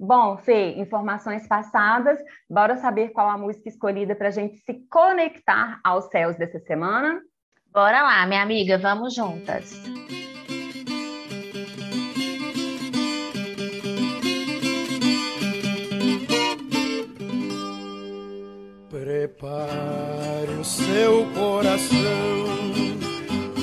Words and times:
Bom, 0.00 0.36
Fê, 0.36 0.74
informações 0.76 1.48
passadas, 1.48 2.20
bora 2.48 2.76
saber 2.76 3.08
qual 3.08 3.28
a 3.28 3.36
música 3.36 3.68
escolhida 3.68 4.14
para 4.14 4.28
a 4.28 4.30
gente 4.30 4.56
se 4.58 4.74
conectar 4.88 5.80
aos 5.82 6.04
céus 6.04 6.36
dessa 6.36 6.60
semana? 6.60 7.20
Bora 7.72 8.02
lá, 8.02 8.24
minha 8.24 8.42
amiga, 8.42 8.78
vamos 8.78 9.12
juntas. 9.12 9.72
Prepare 18.88 20.50
o 20.60 20.64
seu 20.64 21.26
coração 21.34 22.68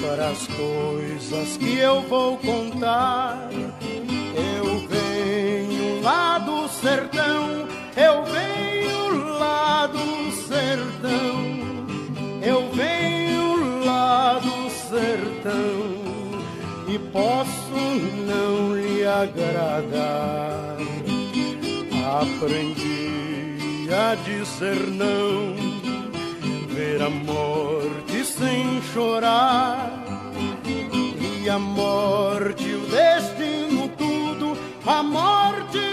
para 0.01 0.31
as 0.31 0.47
coisas 0.47 1.57
que 1.57 1.79
eu 1.79 2.01
vou 2.01 2.37
contar 2.39 3.49
lá 6.05 6.37
do 6.37 6.67
sertão, 6.67 7.67
eu 7.97 8.23
venho 8.25 9.39
lá 9.39 9.87
do 9.87 10.31
sertão, 10.31 11.57
eu 12.43 12.69
venho 12.71 13.83
lá 13.83 14.37
do 14.37 14.69
sertão 14.69 16.05
e 16.87 16.99
posso 17.11 17.73
não 18.27 18.75
lhe 18.75 19.03
agradar. 19.03 20.77
Aprendi 22.21 23.89
a 23.91 24.13
dizer 24.13 24.87
não, 24.91 25.55
ver 26.67 27.01
a 27.01 27.09
morte 27.09 28.23
sem 28.23 28.79
chorar 28.93 30.05
e 31.43 31.49
a 31.49 31.57
morte 31.57 32.75
o 32.75 32.85
destino 32.85 33.74
a 34.87 35.03
morte 35.03 35.85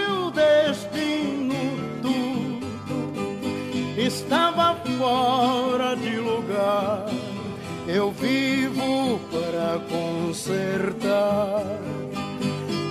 estava 4.05 4.75
fora 4.97 5.95
de 5.95 6.17
lugar. 6.17 7.05
Eu 7.87 8.11
vivo 8.11 9.19
para 9.31 9.79
consertar. 9.89 11.63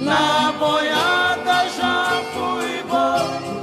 Na 0.00 0.52
boiada 0.52 1.68
já 1.68 2.22
fui 2.34 2.82
bom, 2.88 3.62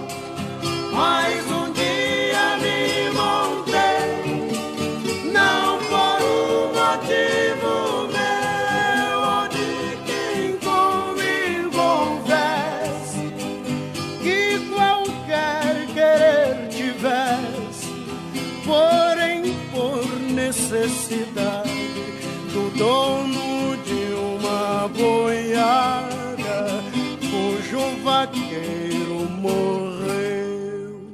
dono 22.79 23.75
de 23.84 24.13
uma 24.16 24.88
boiada 24.88 26.81
cujo 27.29 27.81
vaqueiro 28.06 29.29
morreu. 29.41 31.12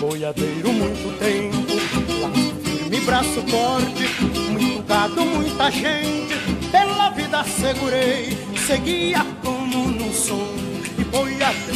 Boiadeiro 0.00 0.72
muito 0.72 1.18
tempo, 1.18 1.74
laço 2.22 2.54
firme, 2.62 3.00
braço 3.00 3.42
forte, 3.48 4.06
muito 4.52 4.82
gado, 4.86 5.24
muita 5.24 5.68
gente, 5.72 6.36
pela 6.70 7.10
vida 7.10 7.42
segurei, 7.42 8.38
seguia 8.68 9.26
como 9.42 9.88
num 9.88 10.12
som, 10.14 10.46
e 10.96 11.02
boiadeiro. 11.02 11.69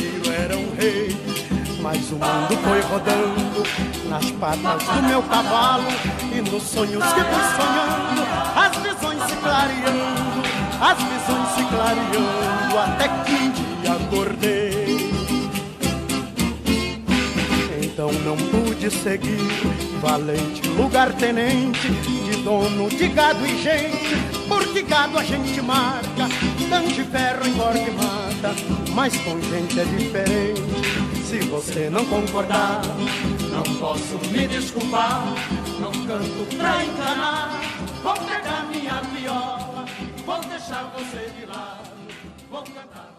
Mas 1.84 2.11
o 2.11 2.15
mundo 2.15 2.56
foi 2.65 2.81
rodando 2.81 3.62
nas 4.09 4.31
patas 4.31 4.89
do 4.89 5.03
meu 5.03 5.22
cavalo 5.25 5.84
E 6.33 6.41
nos 6.41 6.62
sonhos 6.62 7.05
que 7.05 7.21
fui 7.21 7.43
sonhando 7.56 8.22
As 8.56 8.75
visões 8.78 9.22
se 9.28 9.37
clareando 9.37 10.43
As 10.81 10.97
visões 10.97 11.49
se 11.55 11.65
clareando 11.65 12.78
Até 12.78 13.09
que 13.09 13.34
um 13.34 13.50
dia 13.50 13.93
acordei. 13.93 15.15
Então 17.83 18.11
não 18.25 18.37
pude 18.39 18.91
seguir 18.91 20.00
Valente 20.00 20.67
lugar 20.69 21.12
tenente 21.12 21.91
De 21.91 22.43
dono 22.43 22.89
de 22.89 23.09
gado 23.09 23.47
e 23.47 23.62
gente 23.62 24.17
Porque 24.49 24.81
gado 24.81 25.19
a 25.19 25.23
gente 25.23 25.61
marca 25.61 26.31
Tanto 26.71 26.89
de 26.89 27.05
ferro 27.05 27.47
engorda 27.47 27.78
e 27.78 27.91
mata 27.91 28.55
Mas 28.94 29.15
com 29.19 29.39
gente 29.39 29.78
é 29.78 29.84
diferente 29.84 31.03
se 31.34 31.41
você 31.49 31.91
não 31.91 32.05
concordar, 32.05 32.81
não 33.50 33.78
posso 33.81 34.19
me 34.31 34.47
desculpar. 34.47 35.25
Não 35.81 35.91
canto 36.06 36.56
pra 36.56 36.84
enganar. 36.84 37.61
Vou 38.05 38.15
pegar 38.15 38.67
minha 38.71 39.00
viola, 39.00 39.85
vou 40.25 40.41
deixar 40.43 40.93
você 40.97 41.31
de 41.31 41.47
lado, 41.47 41.91
vou 42.49 42.62
cantar. 42.62 43.13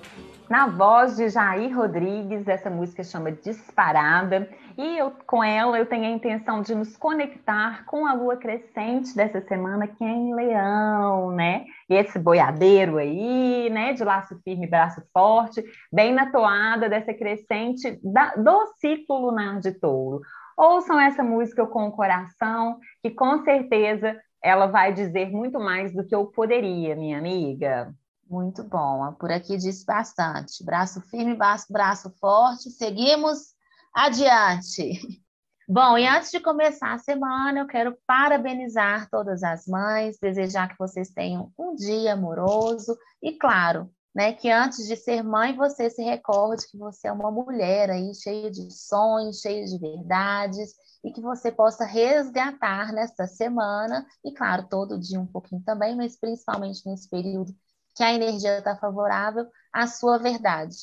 Na 0.48 0.68
voz 0.68 1.16
de 1.16 1.28
Jair 1.28 1.76
Rodrigues, 1.76 2.48
essa 2.48 2.70
música 2.70 3.04
chama 3.04 3.32
Disparada, 3.32 4.48
e 4.78 4.98
eu, 4.98 5.12
com 5.26 5.44
ela 5.44 5.80
eu 5.80 5.88
tenho 5.88 6.06
a 6.06 6.10
intenção 6.10 6.62
de 6.62 6.76
nos 6.76 6.96
conectar 6.96 7.84
com 7.86 8.06
a 8.06 8.14
lua 8.14 8.38
crescente 8.38 9.16
dessa 9.16 9.42
semana, 9.42 9.88
que 9.88 10.04
é 10.04 10.08
em 10.08 10.36
Leão, 10.36 11.32
né? 11.32 11.66
E 11.90 11.96
esse 11.96 12.20
boiadeiro 12.20 12.98
aí, 12.98 13.72
né, 13.72 13.94
de 13.94 14.04
laço 14.04 14.40
firme, 14.44 14.68
braço 14.68 15.02
forte, 15.12 15.64
bem 15.92 16.14
na 16.14 16.32
toada 16.32 16.88
dessa 16.88 17.14
crescente 17.14 18.00
da, 18.04 18.36
do 18.36 18.68
ciclo 18.80 19.18
lunar 19.18 19.60
de 19.60 19.72
touro. 19.72 20.22
Ouçam 20.56 21.00
essa 21.00 21.24
música 21.24 21.66
com 21.66 21.88
o 21.88 21.92
coração, 21.92 22.78
que 23.02 23.10
com 23.10 23.44
certeza 23.44 24.16
ela 24.44 24.68
vai 24.68 24.94
dizer 24.94 25.32
muito 25.32 25.60
mais 25.60 25.92
do 25.92 26.06
que 26.06 26.14
eu 26.14 26.28
poderia, 26.28 26.96
minha 26.96 27.18
amiga. 27.18 27.92
Muito 28.28 28.64
bom. 28.64 29.14
Por 29.14 29.32
aqui 29.32 29.58
diz 29.58 29.84
bastante. 29.84 30.64
Braço 30.64 31.02
firme, 31.02 31.36
braço, 31.36 31.72
braço 31.72 32.10
forte. 32.20 32.70
Seguimos 32.72 33.54
adiante. 33.94 35.00
Bom, 35.68 35.98
e 35.98 36.06
antes 36.06 36.30
de 36.30 36.40
começar 36.40 36.94
a 36.94 37.00
semana, 37.00 37.62
eu 37.62 37.66
quero 37.66 37.98
parabenizar 38.06 39.10
todas 39.10 39.42
as 39.42 39.66
mães, 39.66 40.16
desejar 40.22 40.68
que 40.70 40.78
vocês 40.78 41.10
tenham 41.10 41.52
um 41.58 41.74
dia 41.74 42.14
amoroso 42.14 42.96
e, 43.20 43.32
claro, 43.32 43.90
né? 44.14 44.32
Que 44.32 44.52
antes 44.52 44.88
de 44.88 44.96
ser 44.96 45.24
mãe, 45.24 45.56
você 45.56 45.90
se 45.90 46.04
recorde 46.04 46.68
que 46.70 46.78
você 46.78 47.08
é 47.08 47.12
uma 47.12 47.32
mulher 47.32 47.90
aí 47.90 48.14
cheia 48.14 48.52
de 48.52 48.72
sonhos, 48.72 49.42
cheia 49.42 49.66
de 49.66 49.80
verdades, 49.80 50.76
e 51.04 51.12
que 51.12 51.20
você 51.20 51.52
possa 51.52 51.84
resgatar 51.84 52.94
nesta 52.94 53.26
semana, 53.26 54.06
e 54.24 54.32
claro, 54.32 54.68
todo 54.70 55.00
dia 55.00 55.20
um 55.20 55.28
pouquinho 55.28 55.64
também, 55.64 55.96
mas 55.96 56.16
principalmente 56.16 56.88
nesse 56.88 57.10
período 57.10 57.52
que 57.96 58.04
a 58.04 58.14
energia 58.14 58.58
está 58.58 58.76
favorável, 58.76 59.48
a 59.72 59.88
sua 59.88 60.18
verdade. 60.18 60.76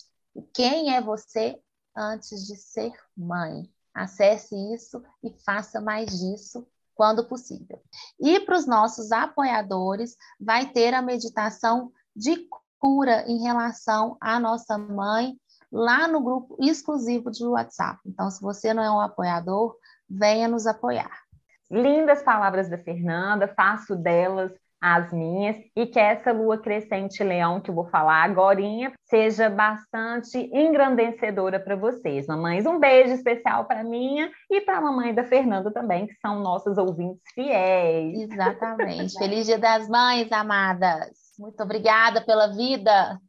Quem 0.54 0.96
é 0.96 1.00
você 1.00 1.60
antes 1.94 2.46
de 2.46 2.56
ser 2.56 2.92
mãe? 3.16 3.70
Acesse 3.94 4.54
isso 4.74 5.02
e 5.22 5.30
faça 5.44 5.80
mais 5.80 6.18
disso 6.18 6.66
quando 6.94 7.28
possível. 7.28 7.82
E 8.18 8.40
para 8.40 8.56
os 8.56 8.66
nossos 8.66 9.12
apoiadores, 9.12 10.16
vai 10.40 10.70
ter 10.72 10.94
a 10.94 11.02
meditação 11.02 11.92
de 12.16 12.48
cura 12.78 13.24
em 13.28 13.42
relação 13.42 14.16
à 14.20 14.40
nossa 14.40 14.78
mãe 14.78 15.38
lá 15.70 16.08
no 16.08 16.22
grupo 16.22 16.56
exclusivo 16.60 17.30
de 17.30 17.44
WhatsApp. 17.44 18.00
Então, 18.06 18.30
se 18.30 18.40
você 18.40 18.72
não 18.74 18.82
é 18.82 18.90
um 18.90 19.00
apoiador, 19.00 19.76
venha 20.08 20.48
nos 20.48 20.66
apoiar. 20.66 21.22
Lindas 21.70 22.22
palavras 22.22 22.68
da 22.68 22.76
Fernanda, 22.76 23.48
faço 23.48 23.96
delas 23.96 24.52
as 24.82 25.12
minhas, 25.12 25.56
e 25.76 25.86
que 25.86 26.00
essa 26.00 26.32
lua 26.32 26.58
crescente 26.58 27.22
leão 27.22 27.60
que 27.60 27.70
eu 27.70 27.74
vou 27.74 27.86
falar 27.86 28.24
agora 28.24 28.60
seja 29.04 29.48
bastante 29.48 30.38
engrandecedora 30.52 31.60
para 31.60 31.76
vocês. 31.76 32.26
Mamães, 32.26 32.66
um 32.66 32.80
beijo 32.80 33.14
especial 33.14 33.64
para 33.64 33.84
minha 33.84 34.30
e 34.50 34.60
para 34.60 34.78
a 34.78 34.80
mamãe 34.80 35.14
da 35.14 35.22
Fernanda 35.24 35.72
também, 35.72 36.06
que 36.06 36.14
são 36.14 36.40
nossas 36.40 36.76
ouvintes 36.76 37.22
fiéis. 37.32 38.30
Exatamente. 38.30 39.16
Feliz 39.16 39.46
Dia 39.46 39.58
das 39.58 39.88
Mães, 39.88 40.30
amadas. 40.32 41.10
Muito 41.38 41.62
obrigada 41.62 42.20
pela 42.20 42.48
vida. 42.48 43.20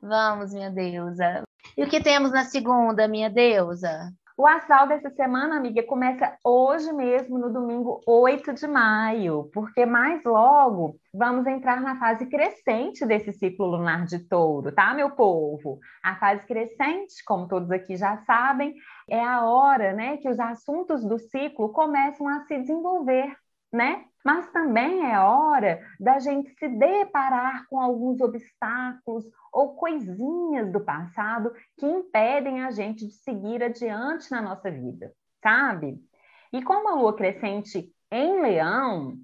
Vamos, 0.00 0.54
minha 0.54 0.70
deusa. 0.70 1.42
E 1.76 1.82
o 1.82 1.88
que 1.88 2.02
temos 2.02 2.30
na 2.30 2.44
segunda, 2.44 3.08
minha 3.08 3.28
deusa? 3.28 4.12
O 4.36 4.46
astral 4.46 4.86
dessa 4.86 5.10
semana, 5.10 5.56
amiga, 5.56 5.82
começa 5.82 6.36
hoje 6.42 6.90
mesmo, 6.92 7.38
no 7.38 7.52
domingo 7.52 8.00
8 8.06 8.54
de 8.54 8.66
maio, 8.66 9.50
porque 9.52 9.84
mais 9.84 10.24
logo 10.24 10.96
vamos 11.12 11.46
entrar 11.46 11.82
na 11.82 11.98
fase 11.98 12.24
crescente 12.26 13.04
desse 13.04 13.30
ciclo 13.32 13.66
lunar 13.66 14.06
de 14.06 14.20
touro, 14.20 14.72
tá, 14.72 14.94
meu 14.94 15.10
povo? 15.10 15.78
A 16.02 16.16
fase 16.16 16.46
crescente, 16.46 17.22
como 17.26 17.46
todos 17.46 17.70
aqui 17.70 17.94
já 17.94 18.16
sabem, 18.24 18.74
é 19.08 19.22
a 19.22 19.44
hora 19.44 19.92
né, 19.92 20.16
que 20.16 20.28
os 20.28 20.40
assuntos 20.40 21.04
do 21.04 21.18
ciclo 21.18 21.68
começam 21.70 22.26
a 22.26 22.40
se 22.46 22.58
desenvolver 22.58 23.36
né? 23.72 24.04
Mas 24.24 24.48
também 24.52 25.10
é 25.10 25.18
hora 25.18 25.80
da 25.98 26.18
gente 26.18 26.54
se 26.54 26.68
deparar 26.68 27.66
com 27.68 27.80
alguns 27.80 28.20
obstáculos 28.20 29.24
ou 29.52 29.74
coisinhas 29.74 30.72
do 30.72 30.80
passado 30.80 31.52
que 31.78 31.86
impedem 31.86 32.62
a 32.62 32.70
gente 32.70 33.06
de 33.06 33.12
seguir 33.12 33.62
adiante 33.62 34.30
na 34.30 34.40
nossa 34.40 34.70
vida, 34.70 35.12
sabe? 35.42 35.98
E 36.52 36.62
como 36.62 36.88
a 36.88 36.94
lua 36.94 37.14
crescente 37.14 37.92
em 38.10 38.40
leão, 38.40 39.16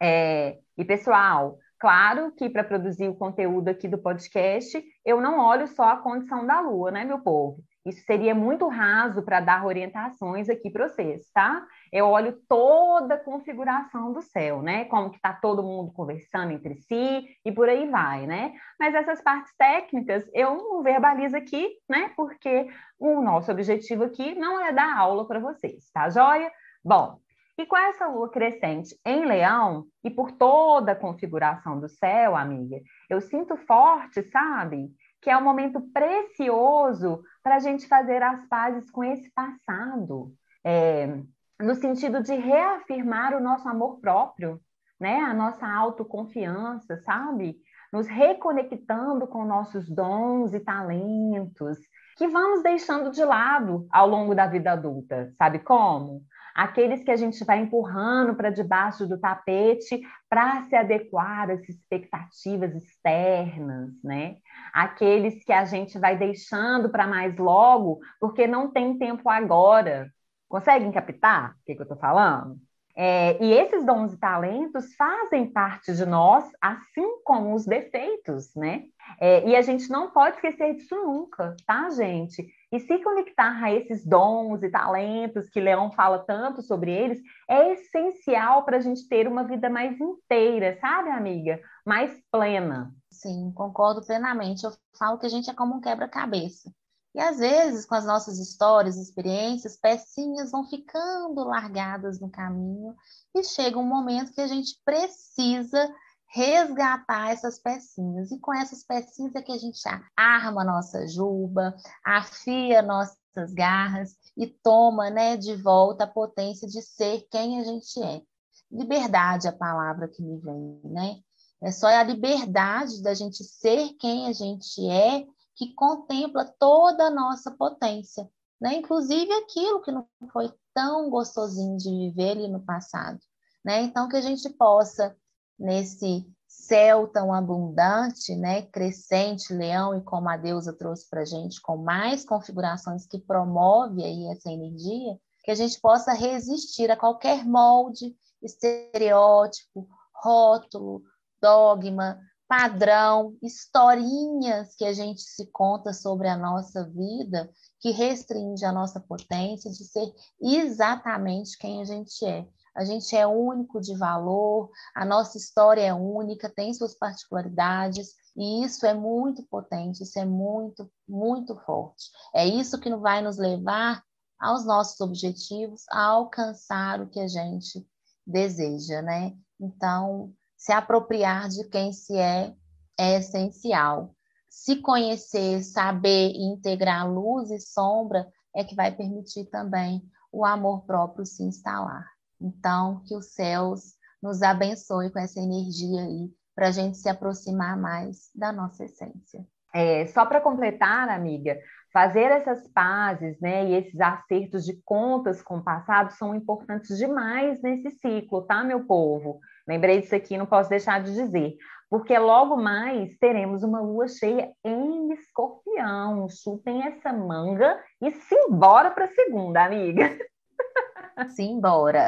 é... 0.00 0.58
e 0.76 0.84
pessoal, 0.84 1.58
claro 1.78 2.32
que 2.32 2.48
para 2.48 2.64
produzir 2.64 3.08
o 3.08 3.14
conteúdo 3.16 3.68
aqui 3.68 3.88
do 3.88 3.98
podcast, 3.98 4.82
eu 5.04 5.20
não 5.20 5.38
olho 5.38 5.66
só 5.66 5.90
a 5.90 5.96
condição 5.96 6.46
da 6.46 6.60
lua, 6.60 6.90
né, 6.90 7.04
meu 7.04 7.20
povo? 7.20 7.62
Isso 7.84 8.04
seria 8.04 8.34
muito 8.34 8.68
raso 8.68 9.22
para 9.22 9.40
dar 9.40 9.66
orientações 9.66 10.48
aqui 10.48 10.70
para 10.70 10.88
vocês, 10.88 11.28
tá? 11.34 11.66
Eu 11.92 12.06
olho 12.06 12.40
toda 12.48 13.14
a 13.14 13.22
configuração 13.22 14.12
do 14.12 14.22
céu, 14.22 14.62
né? 14.62 14.86
Como 14.86 15.10
que 15.10 15.16
está 15.16 15.32
todo 15.32 15.62
mundo 15.62 15.92
conversando 15.92 16.52
entre 16.52 16.74
si 16.76 17.28
e 17.44 17.52
por 17.52 17.68
aí 17.68 17.88
vai, 17.88 18.26
né? 18.26 18.54
Mas 18.80 18.94
essas 18.94 19.20
partes 19.20 19.52
técnicas 19.56 20.28
eu 20.32 20.56
não 20.56 20.82
verbalizo 20.82 21.36
aqui, 21.36 21.76
né? 21.88 22.10
Porque 22.16 22.68
o 22.98 23.20
nosso 23.20 23.52
objetivo 23.52 24.04
aqui 24.04 24.34
não 24.34 24.58
é 24.58 24.72
dar 24.72 24.96
aula 24.96 25.26
para 25.26 25.38
vocês, 25.38 25.90
tá 25.92 26.08
joia? 26.08 26.50
Bom, 26.82 27.18
e 27.58 27.66
com 27.66 27.76
essa 27.76 28.06
lua 28.06 28.30
crescente 28.30 28.98
em 29.04 29.26
leão, 29.26 29.84
e 30.02 30.10
por 30.10 30.32
toda 30.32 30.92
a 30.92 30.96
configuração 30.96 31.78
do 31.78 31.88
céu, 31.88 32.34
amiga, 32.34 32.80
eu 33.10 33.20
sinto 33.20 33.56
forte, 33.56 34.22
sabe? 34.30 34.90
que 35.22 35.30
é 35.30 35.36
um 35.36 35.44
momento 35.44 35.80
precioso 35.92 37.22
para 37.42 37.54
a 37.54 37.58
gente 37.60 37.86
fazer 37.86 38.22
as 38.22 38.44
pazes 38.48 38.90
com 38.90 39.04
esse 39.04 39.30
passado, 39.30 40.34
é, 40.64 41.16
no 41.60 41.74
sentido 41.74 42.22
de 42.22 42.34
reafirmar 42.34 43.34
o 43.34 43.40
nosso 43.40 43.68
amor 43.68 44.00
próprio, 44.00 44.60
né? 45.00 45.20
A 45.20 45.34
nossa 45.34 45.66
autoconfiança, 45.66 47.00
sabe? 47.04 47.56
Nos 47.92 48.06
reconectando 48.06 49.26
com 49.26 49.44
nossos 49.44 49.88
dons 49.88 50.54
e 50.54 50.60
talentos, 50.60 51.78
que 52.16 52.26
vamos 52.28 52.62
deixando 52.62 53.10
de 53.10 53.24
lado 53.24 53.86
ao 53.90 54.08
longo 54.08 54.34
da 54.34 54.46
vida 54.46 54.72
adulta, 54.72 55.32
sabe 55.38 55.58
como? 55.58 56.24
aqueles 56.54 57.02
que 57.02 57.10
a 57.10 57.16
gente 57.16 57.44
vai 57.44 57.60
empurrando 57.60 58.34
para 58.34 58.50
debaixo 58.50 59.06
do 59.06 59.18
tapete 59.18 60.00
para 60.28 60.62
se 60.64 60.76
adequar 60.76 61.50
às 61.50 61.66
expectativas 61.68 62.74
externas, 62.74 63.90
né? 64.02 64.36
Aqueles 64.72 65.44
que 65.44 65.52
a 65.52 65.64
gente 65.64 65.98
vai 65.98 66.16
deixando 66.16 66.90
para 66.90 67.06
mais 67.06 67.36
logo, 67.36 68.00
porque 68.20 68.46
não 68.46 68.70
tem 68.70 68.98
tempo 68.98 69.28
agora. 69.28 70.10
Conseguem 70.52 70.92
captar 70.92 71.52
o 71.52 71.64
que, 71.64 71.74
que 71.74 71.80
eu 71.80 71.84
estou 71.84 71.96
falando? 71.96 72.60
É, 72.94 73.42
e 73.42 73.54
esses 73.54 73.86
dons 73.86 74.12
e 74.12 74.18
talentos 74.18 74.94
fazem 74.96 75.50
parte 75.50 75.94
de 75.94 76.04
nós, 76.04 76.44
assim 76.60 77.22
como 77.24 77.54
os 77.54 77.64
defeitos, 77.64 78.54
né? 78.54 78.82
É, 79.18 79.48
e 79.48 79.56
a 79.56 79.62
gente 79.62 79.88
não 79.88 80.10
pode 80.10 80.36
esquecer 80.36 80.74
disso 80.74 80.94
nunca, 80.94 81.56
tá, 81.66 81.88
gente? 81.88 82.46
E 82.70 82.78
se 82.80 82.98
conectar 82.98 83.64
a 83.64 83.72
esses 83.72 84.04
dons 84.04 84.62
e 84.62 84.68
talentos 84.68 85.48
que 85.48 85.58
Leão 85.58 85.90
fala 85.90 86.18
tanto 86.18 86.60
sobre 86.60 86.92
eles, 86.92 87.18
é 87.48 87.72
essencial 87.72 88.62
para 88.66 88.76
a 88.76 88.80
gente 88.80 89.08
ter 89.08 89.26
uma 89.26 89.44
vida 89.44 89.70
mais 89.70 89.98
inteira, 89.98 90.76
sabe, 90.82 91.08
amiga? 91.08 91.62
Mais 91.86 92.14
plena. 92.30 92.94
Sim, 93.10 93.50
concordo 93.54 94.04
plenamente. 94.04 94.64
Eu 94.64 94.72
falo 94.98 95.16
que 95.16 95.24
a 95.24 95.30
gente 95.30 95.48
é 95.48 95.54
como 95.54 95.76
um 95.76 95.80
quebra-cabeça. 95.80 96.70
E 97.14 97.20
às 97.20 97.38
vezes, 97.38 97.84
com 97.84 97.94
as 97.94 98.06
nossas 98.06 98.38
histórias, 98.38 98.96
experiências, 98.96 99.76
pecinhas 99.76 100.50
vão 100.50 100.64
ficando 100.64 101.44
largadas 101.44 102.18
no 102.18 102.30
caminho 102.30 102.96
e 103.34 103.44
chega 103.44 103.78
um 103.78 103.86
momento 103.86 104.32
que 104.32 104.40
a 104.40 104.46
gente 104.46 104.78
precisa 104.84 105.94
resgatar 106.32 107.30
essas 107.30 107.58
pecinhas. 107.58 108.30
E 108.30 108.38
com 108.38 108.54
essas 108.54 108.82
pecinhas 108.82 109.34
é 109.34 109.42
que 109.42 109.52
a 109.52 109.58
gente 109.58 109.78
arma 110.16 110.62
a 110.62 110.64
nossa 110.64 111.06
juba, 111.06 111.74
afia 112.02 112.80
nossas 112.80 113.52
garras 113.54 114.16
e 114.36 114.46
toma 114.46 115.10
né, 115.10 115.36
de 115.36 115.54
volta 115.54 116.04
a 116.04 116.10
potência 116.10 116.66
de 116.66 116.80
ser 116.80 117.26
quem 117.30 117.60
a 117.60 117.64
gente 117.64 118.02
é. 118.02 118.22
Liberdade 118.70 119.46
é 119.46 119.50
a 119.50 119.56
palavra 119.56 120.08
que 120.08 120.22
me 120.22 120.38
vem, 120.38 120.80
né? 120.84 121.20
É 121.62 121.70
só 121.70 121.86
a 121.86 122.02
liberdade 122.02 123.02
da 123.02 123.14
gente 123.14 123.44
ser 123.44 123.92
quem 124.00 124.26
a 124.26 124.32
gente 124.32 124.84
é 124.90 125.26
que 125.54 125.74
contempla 125.74 126.44
toda 126.58 127.04
a 127.04 127.10
nossa 127.10 127.50
potência, 127.50 128.28
né? 128.60 128.74
Inclusive 128.74 129.32
aquilo 129.32 129.82
que 129.82 129.92
não 129.92 130.06
foi 130.32 130.52
tão 130.74 131.10
gostosinho 131.10 131.76
de 131.76 131.90
viver 131.90 132.32
ali 132.32 132.48
no 132.48 132.64
passado, 132.64 133.18
né? 133.64 133.82
Então 133.82 134.08
que 134.08 134.16
a 134.16 134.20
gente 134.20 134.48
possa 134.50 135.16
nesse 135.58 136.26
céu 136.48 137.08
tão 137.08 137.32
abundante, 137.32 138.34
né, 138.36 138.62
crescente, 138.62 139.54
leão, 139.54 139.96
e 139.96 140.02
como 140.02 140.28
a 140.28 140.36
deusa 140.36 140.72
trouxe 140.72 141.08
para 141.08 141.22
a 141.22 141.24
gente, 141.24 141.60
com 141.60 141.78
mais 141.78 142.24
configurações 142.24 143.06
que 143.06 143.18
promove 143.18 144.04
aí 144.04 144.26
essa 144.26 144.50
energia, 144.50 145.18
que 145.42 145.50
a 145.50 145.54
gente 145.54 145.80
possa 145.80 146.12
resistir 146.12 146.90
a 146.90 146.96
qualquer 146.96 147.44
molde, 147.44 148.14
estereótipo, 148.42 149.88
rótulo, 150.14 151.02
dogma, 151.40 152.20
padrão, 152.52 153.34
historinhas 153.42 154.76
que 154.76 154.84
a 154.84 154.92
gente 154.92 155.22
se 155.22 155.46
conta 155.46 155.94
sobre 155.94 156.28
a 156.28 156.36
nossa 156.36 156.84
vida, 156.84 157.50
que 157.80 157.92
restringe 157.92 158.62
a 158.62 158.70
nossa 158.70 159.00
potência 159.00 159.70
de 159.70 159.82
ser 159.86 160.12
exatamente 160.38 161.56
quem 161.56 161.80
a 161.80 161.84
gente 161.86 162.22
é 162.26 162.46
a 162.74 162.84
gente 162.84 163.14
é 163.14 163.26
único 163.26 163.80
de 163.80 163.94
valor, 163.96 164.70
a 164.94 165.04
nossa 165.04 165.36
história 165.36 165.82
é 165.82 165.94
única, 165.94 166.48
tem 166.48 166.72
suas 166.72 166.94
particularidades, 166.94 168.14
e 168.34 168.64
isso 168.64 168.86
é 168.86 168.94
muito 168.94 169.42
potente, 169.44 170.02
isso 170.02 170.18
é 170.18 170.24
muito, 170.24 170.90
muito 171.06 171.54
forte. 171.66 172.10
É 172.34 172.46
isso 172.46 172.80
que 172.80 172.94
vai 172.96 173.20
nos 173.20 173.36
levar 173.36 174.02
aos 174.40 174.64
nossos 174.64 174.98
objetivos, 175.02 175.82
a 175.90 176.02
alcançar 176.02 177.02
o 177.02 177.10
que 177.10 177.20
a 177.20 177.28
gente 177.28 177.86
deseja, 178.26 179.02
né? 179.02 179.36
Então, 179.60 180.32
se 180.62 180.70
apropriar 180.70 181.48
de 181.48 181.68
quem 181.68 181.92
se 181.92 182.16
é 182.16 182.54
é 182.96 183.18
essencial. 183.18 184.14
Se 184.48 184.76
conhecer, 184.76 185.60
saber 185.64 186.30
e 186.30 186.52
integrar 186.52 187.10
luz 187.10 187.50
e 187.50 187.58
sombra 187.58 188.28
é 188.54 188.62
que 188.62 188.76
vai 188.76 188.92
permitir 188.92 189.46
também 189.46 190.00
o 190.30 190.44
amor 190.44 190.84
próprio 190.84 191.26
se 191.26 191.42
instalar. 191.42 192.06
Então, 192.40 193.02
que 193.08 193.16
os 193.16 193.32
céus 193.34 193.94
nos 194.22 194.40
abençoe 194.40 195.10
com 195.10 195.18
essa 195.18 195.40
energia 195.40 196.02
aí, 196.02 196.30
para 196.54 196.68
a 196.68 196.70
gente 196.70 196.96
se 196.96 197.08
aproximar 197.08 197.76
mais 197.76 198.30
da 198.32 198.52
nossa 198.52 198.84
essência. 198.84 199.44
é, 199.74 200.06
só 200.06 200.24
para 200.26 200.40
completar, 200.40 201.08
amiga, 201.08 201.58
fazer 201.92 202.30
essas 202.30 202.68
pazes, 202.68 203.40
né, 203.40 203.68
e 203.68 203.74
esses 203.74 204.00
acertos 204.00 204.64
de 204.64 204.80
contas 204.84 205.42
com 205.42 205.56
o 205.56 205.64
passado 205.64 206.12
são 206.12 206.34
importantes 206.34 206.98
demais 206.98 207.60
nesse 207.62 207.90
ciclo, 207.98 208.42
tá, 208.42 208.62
meu 208.62 208.84
povo? 208.84 209.40
Lembrei 209.66 210.00
disso 210.00 210.14
aqui, 210.14 210.36
não 210.36 210.46
posso 210.46 210.68
deixar 210.68 211.02
de 211.02 211.14
dizer, 211.14 211.56
porque 211.88 212.18
logo 212.18 212.56
mais 212.56 213.16
teremos 213.18 213.62
uma 213.62 213.80
lua 213.80 214.08
cheia 214.08 214.50
em 214.64 215.12
escorpião. 215.12 216.28
Chupem 216.28 216.82
essa 216.86 217.12
manga 217.12 217.78
e 218.00 218.10
simbora 218.12 218.90
para 218.90 219.08
segunda, 219.08 219.64
amiga. 219.64 220.16
Simbora. 221.36 222.06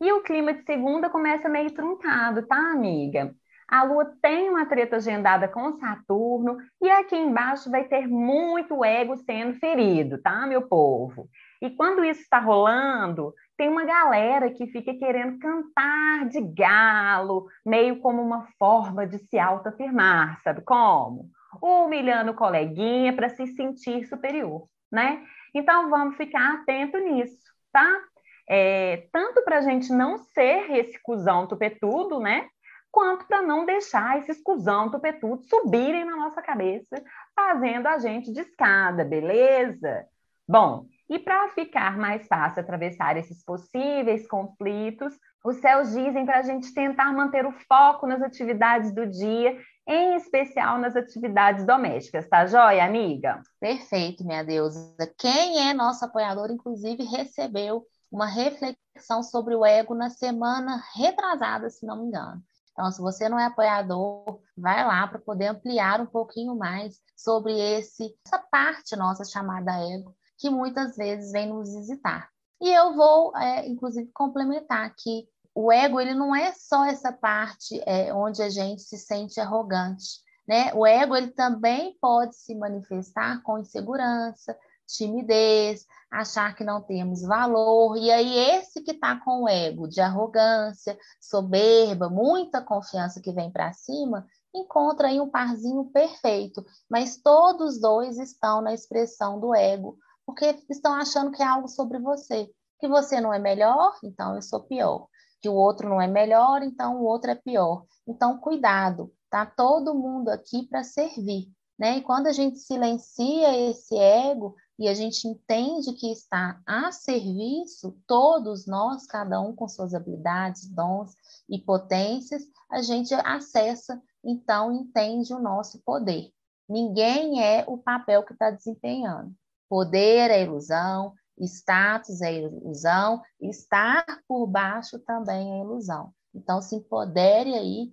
E 0.00 0.12
o 0.12 0.22
clima 0.22 0.52
de 0.52 0.62
segunda 0.64 1.08
começa 1.08 1.48
meio 1.48 1.72
truncado, 1.72 2.46
tá, 2.46 2.56
amiga? 2.56 3.34
A 3.68 3.82
Lua 3.82 4.12
tem 4.22 4.48
uma 4.48 4.66
treta 4.66 4.96
agendada 4.96 5.48
com 5.48 5.72
Saturno 5.72 6.58
e 6.80 6.88
aqui 6.88 7.16
embaixo 7.16 7.68
vai 7.68 7.84
ter 7.84 8.06
muito 8.06 8.84
ego 8.84 9.16
sendo 9.16 9.58
ferido, 9.58 10.20
tá, 10.22 10.46
meu 10.46 10.68
povo? 10.68 11.28
E 11.60 11.70
quando 11.70 12.04
isso 12.04 12.20
está 12.20 12.38
rolando, 12.38 13.34
tem 13.56 13.68
uma 13.68 13.84
galera 13.84 14.50
que 14.50 14.66
fica 14.66 14.94
querendo 14.94 15.38
cantar 15.38 16.28
de 16.28 16.40
galo, 16.40 17.48
meio 17.64 18.00
como 18.00 18.22
uma 18.22 18.46
forma 18.58 19.06
de 19.06 19.18
se 19.18 19.38
autoafirmar, 19.38 20.40
sabe 20.42 20.60
como? 20.62 21.30
Humilhando 21.62 22.32
o 22.32 22.36
coleguinha 22.36 23.14
para 23.14 23.28
se 23.28 23.46
sentir 23.48 24.06
superior, 24.06 24.68
né? 24.92 25.24
Então 25.54 25.88
vamos 25.88 26.16
ficar 26.16 26.54
atento 26.54 26.98
nisso, 26.98 27.38
tá? 27.72 28.00
É, 28.48 29.08
tanto 29.10 29.42
para 29.42 29.58
a 29.58 29.60
gente 29.62 29.92
não 29.92 30.18
ser 30.18 30.70
esse 30.70 31.00
cuzão 31.02 31.46
tupetudo, 31.46 32.20
né? 32.20 32.48
quanto 32.96 33.26
para 33.26 33.42
não 33.42 33.66
deixar 33.66 34.18
esses 34.20 34.42
cuzão 34.42 34.90
tupetudo 34.90 35.42
subirem 35.42 36.02
na 36.02 36.16
nossa 36.16 36.40
cabeça, 36.40 36.96
fazendo 37.34 37.86
a 37.86 37.98
gente 37.98 38.32
de 38.32 38.40
escada, 38.40 39.04
beleza? 39.04 40.06
Bom, 40.48 40.86
e 41.08 41.18
para 41.18 41.48
ficar 41.50 41.96
mais 41.96 42.26
fácil 42.26 42.60
atravessar 42.60 43.16
esses 43.16 43.44
possíveis 43.44 44.26
conflitos, 44.26 45.14
os 45.44 45.56
céus 45.56 45.90
dizem 45.92 46.26
para 46.26 46.38
a 46.38 46.42
gente 46.42 46.74
tentar 46.74 47.12
manter 47.12 47.46
o 47.46 47.52
foco 47.52 48.06
nas 48.06 48.20
atividades 48.20 48.92
do 48.92 49.06
dia, 49.06 49.56
em 49.86 50.16
especial 50.16 50.78
nas 50.78 50.96
atividades 50.96 51.64
domésticas, 51.64 52.28
tá 52.28 52.46
joia, 52.46 52.84
amiga? 52.84 53.40
Perfeito, 53.60 54.24
minha 54.24 54.42
deusa. 54.42 54.96
Quem 55.16 55.68
é 55.68 55.72
nosso 55.72 56.04
apoiador, 56.04 56.50
inclusive, 56.50 57.04
recebeu 57.04 57.86
uma 58.10 58.26
reflexão 58.26 59.22
sobre 59.22 59.54
o 59.54 59.64
ego 59.64 59.94
na 59.94 60.10
semana 60.10 60.82
retrasada, 60.96 61.70
se 61.70 61.86
não 61.86 61.98
me 61.98 62.06
engano. 62.06 62.42
Então, 62.72 62.90
se 62.90 63.00
você 63.00 63.28
não 63.28 63.38
é 63.38 63.46
apoiador, 63.46 64.40
vai 64.56 64.84
lá 64.84 65.06
para 65.06 65.18
poder 65.18 65.46
ampliar 65.46 66.00
um 66.00 66.06
pouquinho 66.06 66.54
mais 66.56 67.00
sobre 67.16 67.52
esse, 67.52 68.14
essa 68.26 68.38
parte 68.50 68.96
nossa 68.96 69.24
chamada 69.24 69.72
ego, 69.78 70.14
que 70.38 70.50
muitas 70.50 70.96
vezes 70.96 71.32
vem 71.32 71.48
nos 71.48 71.74
visitar. 71.74 72.28
E 72.60 72.68
eu 72.68 72.94
vou, 72.94 73.36
é, 73.36 73.68
inclusive, 73.68 74.10
complementar 74.12 74.94
que 74.96 75.28
o 75.54 75.72
ego 75.72 76.00
ele 76.00 76.14
não 76.14 76.34
é 76.34 76.52
só 76.52 76.84
essa 76.84 77.12
parte 77.12 77.80
é, 77.86 78.12
onde 78.12 78.42
a 78.42 78.50
gente 78.50 78.82
se 78.82 78.98
sente 78.98 79.40
arrogante. 79.40 80.20
Né? 80.46 80.72
O 80.74 80.86
ego 80.86 81.16
ele 81.16 81.28
também 81.28 81.96
pode 82.00 82.36
se 82.36 82.54
manifestar 82.54 83.42
com 83.42 83.58
insegurança, 83.58 84.56
timidez, 84.86 85.84
achar 86.10 86.54
que 86.54 86.62
não 86.62 86.80
temos 86.80 87.22
valor. 87.22 87.96
E 87.96 88.10
aí, 88.10 88.38
esse 88.38 88.80
que 88.82 88.92
está 88.92 89.18
com 89.18 89.42
o 89.42 89.48
ego 89.48 89.88
de 89.88 90.00
arrogância, 90.00 90.96
soberba, 91.20 92.08
muita 92.08 92.62
confiança 92.62 93.20
que 93.20 93.32
vem 93.32 93.50
para 93.50 93.72
cima, 93.72 94.26
encontra 94.54 95.08
aí 95.08 95.20
um 95.20 95.28
parzinho 95.28 95.84
perfeito. 95.86 96.64
Mas 96.88 97.16
todos 97.16 97.80
dois 97.80 98.18
estão 98.18 98.60
na 98.60 98.72
expressão 98.72 99.40
do 99.40 99.54
ego, 99.54 99.98
porque 100.26 100.58
estão 100.68 100.92
achando 100.94 101.30
que 101.30 101.42
é 101.42 101.46
algo 101.46 101.68
sobre 101.68 101.98
você. 101.98 102.50
Que 102.80 102.88
você 102.88 103.20
não 103.20 103.32
é 103.32 103.38
melhor, 103.38 103.96
então 104.02 104.34
eu 104.34 104.42
sou 104.42 104.60
pior. 104.64 105.06
Que 105.40 105.48
o 105.48 105.54
outro 105.54 105.88
não 105.88 106.02
é 106.02 106.08
melhor, 106.08 106.62
então 106.62 107.00
o 107.00 107.04
outro 107.04 107.30
é 107.30 107.34
pior. 107.34 107.86
Então, 108.06 108.38
cuidado, 108.38 109.12
tá 109.30 109.46
todo 109.46 109.94
mundo 109.94 110.28
aqui 110.28 110.66
para 110.66 110.82
servir. 110.82 111.48
Né? 111.78 111.98
E 111.98 112.02
quando 112.02 112.26
a 112.26 112.32
gente 112.32 112.58
silencia 112.58 113.70
esse 113.70 113.96
ego, 113.96 114.56
e 114.78 114.88
a 114.88 114.94
gente 114.94 115.26
entende 115.26 115.92
que 115.94 116.12
está 116.12 116.60
a 116.66 116.92
serviço, 116.92 117.96
todos 118.06 118.66
nós, 118.66 119.06
cada 119.06 119.40
um 119.40 119.54
com 119.54 119.66
suas 119.66 119.94
habilidades, 119.94 120.68
dons 120.68 121.14
e 121.48 121.58
potências, 121.58 122.42
a 122.70 122.82
gente 122.82 123.14
acessa, 123.14 124.00
então, 124.22 124.72
entende 124.72 125.32
o 125.32 125.38
nosso 125.38 125.80
poder. 125.82 126.30
Ninguém 126.68 127.42
é 127.42 127.64
o 127.66 127.78
papel 127.78 128.24
que 128.24 128.32
está 128.32 128.50
desempenhando. 128.50 129.34
Poder 129.68 130.30
é 130.30 130.42
ilusão, 130.42 131.14
status 131.38 132.22
é 132.22 132.34
ilusão, 132.34 133.22
estar 133.40 134.04
por 134.26 134.46
baixo 134.46 134.98
também 135.00 135.54
é 135.54 135.62
ilusão. 135.62 136.12
Então, 136.34 136.60
se 136.60 136.76
empodere 136.76 137.54
aí, 137.54 137.92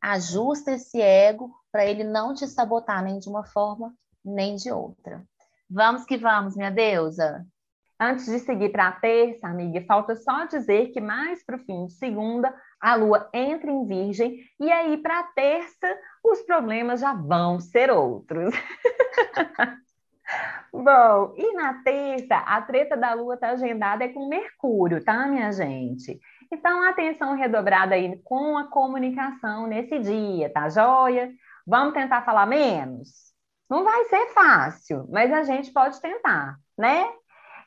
ajusta 0.00 0.72
esse 0.72 1.00
ego 1.00 1.50
para 1.70 1.84
ele 1.84 2.04
não 2.04 2.34
te 2.34 2.46
sabotar 2.46 3.02
nem 3.02 3.18
de 3.18 3.28
uma 3.28 3.44
forma 3.44 3.94
nem 4.24 4.56
de 4.56 4.70
outra. 4.70 5.24
Vamos 5.68 6.04
que 6.04 6.16
vamos, 6.16 6.56
minha 6.56 6.70
deusa. 6.70 7.46
Antes 7.98 8.24
de 8.26 8.38
seguir 8.38 8.70
para 8.70 8.88
a 8.88 8.92
terça, 8.92 9.46
amiga, 9.46 9.84
falta 9.86 10.16
só 10.16 10.46
dizer 10.46 10.90
que 10.90 11.00
mais 11.00 11.44
para 11.44 11.56
o 11.56 11.58
fim 11.58 11.86
de 11.86 11.92
segunda, 11.92 12.54
a 12.80 12.94
lua 12.94 13.28
entra 13.32 13.70
em 13.70 13.86
virgem, 13.86 14.38
e 14.58 14.72
aí 14.72 14.96
para 14.96 15.20
a 15.20 15.24
terça, 15.24 15.98
os 16.24 16.40
problemas 16.42 17.00
já 17.00 17.12
vão 17.12 17.60
ser 17.60 17.90
outros. 17.90 18.54
Bom, 20.72 21.34
e 21.36 21.52
na 21.54 21.82
terça, 21.82 22.36
a 22.36 22.62
treta 22.62 22.96
da 22.96 23.12
lua 23.12 23.34
está 23.34 23.50
agendada 23.50 24.04
é 24.04 24.08
com 24.08 24.28
Mercúrio, 24.28 25.04
tá, 25.04 25.26
minha 25.26 25.50
gente? 25.50 26.20
Então, 26.50 26.82
atenção 26.84 27.34
redobrada 27.34 27.94
aí 27.94 28.20
com 28.22 28.56
a 28.56 28.68
comunicação 28.68 29.66
nesse 29.66 29.98
dia, 29.98 30.52
tá 30.52 30.68
joia? 30.68 31.30
Vamos 31.66 31.94
tentar 31.94 32.22
falar 32.22 32.46
menos? 32.46 33.30
Não 33.68 33.84
vai 33.84 34.04
ser 34.04 34.26
fácil, 34.28 35.06
mas 35.10 35.32
a 35.32 35.42
gente 35.42 35.72
pode 35.72 36.00
tentar, 36.00 36.56
né? 36.78 37.04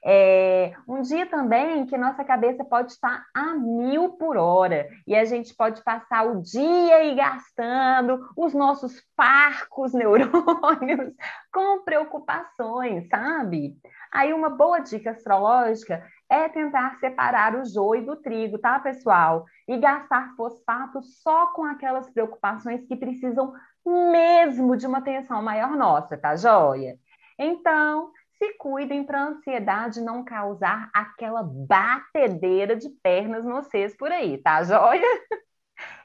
É, 0.05 0.74
um 0.86 1.01
dia 1.01 1.25
também 1.25 1.86
que 1.86 1.98
nossa 1.98 2.25
cabeça 2.25 2.65
pode 2.65 2.91
estar 2.91 3.25
a 3.33 3.53
mil 3.53 4.10
por 4.10 4.36
hora 4.36 4.89
e 5.07 5.15
a 5.15 5.24
gente 5.24 5.55
pode 5.55 5.81
passar 5.81 6.27
o 6.27 6.41
dia 6.41 6.98
aí 6.98 7.15
gastando 7.15 8.19
os 8.36 8.53
nossos 8.53 9.01
parcos 9.15 9.93
neurônios 9.95 11.13
com 11.53 11.83
preocupações, 11.86 13.07
sabe? 13.07 13.77
Aí 14.12 14.33
uma 14.33 14.50
boa 14.50 14.79
dica 14.79 15.12
astrológica 15.12 16.05
é 16.29 16.50
tentar 16.50 16.98
separar 17.00 17.55
o 17.55 17.63
joio 17.63 18.05
do 18.05 18.17
trigo, 18.17 18.57
tá, 18.57 18.79
pessoal? 18.79 19.45
E 19.67 19.77
gastar 19.77 20.36
fosfato 20.36 21.01
só 21.01 21.48
com 21.48 21.63
aquelas 21.63 22.10
preocupações 22.10 22.86
que 22.86 22.95
precisam 22.98 23.53
mesmo 23.86 24.75
de 24.75 24.86
uma 24.86 24.98
atenção 24.98 25.41
maior 25.41 25.77
nossa, 25.77 26.17
tá 26.17 26.36
joia? 26.36 26.98
Então, 27.39 28.12
se 28.43 28.57
cuidem 28.57 29.05
para 29.05 29.21
a 29.21 29.27
ansiedade 29.27 30.01
não 30.01 30.23
causar 30.23 30.89
aquela 30.93 31.41
batedeira 31.41 32.75
de 32.75 32.89
pernas 33.01 33.45
no 33.45 33.53
vocês 33.63 33.95
por 33.95 34.12
aí, 34.12 34.38
tá 34.38 34.62
joia? 34.63 35.01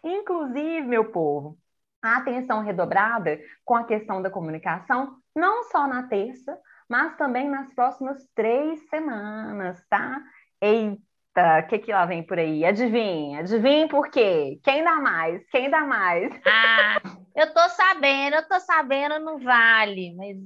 Inclusive, 0.04 0.83
meu 0.83 1.11
povo, 1.11 1.59
a 2.00 2.18
atenção 2.18 2.62
redobrada 2.62 3.40
com 3.64 3.75
a 3.75 3.85
questão 3.85 4.23
da 4.23 4.30
comunicação, 4.30 5.16
não 5.35 5.64
só 5.64 5.88
na 5.88 6.04
terça, 6.04 6.57
mas 6.88 7.16
também 7.16 7.49
nas 7.49 7.75
próximas 7.75 8.25
três 8.37 8.88
semanas, 8.88 9.85
tá? 9.88 10.23
Eita, 10.61 11.64
o 11.64 11.66
que 11.66 11.78
que 11.80 11.92
lá 11.92 12.07
vem 12.07 12.23
por 12.23 12.38
aí? 12.38 12.64
Adivinha, 12.64 13.40
adivinha 13.40 13.88
por 13.88 14.11
quê? 14.11 14.61
Quem 14.62 14.85
dá 14.85 14.97
mais? 14.97 15.45
Quem 15.50 15.68
dá 15.68 15.80
mais? 15.80 16.33
Ah, 16.47 17.00
eu 17.35 17.52
tô 17.52 17.68
sabendo, 17.71 18.37
eu 18.37 18.49
tô 18.49 18.61
sabendo, 18.61 19.18
não 19.18 19.38
vale, 19.38 20.14
mas 20.14 20.37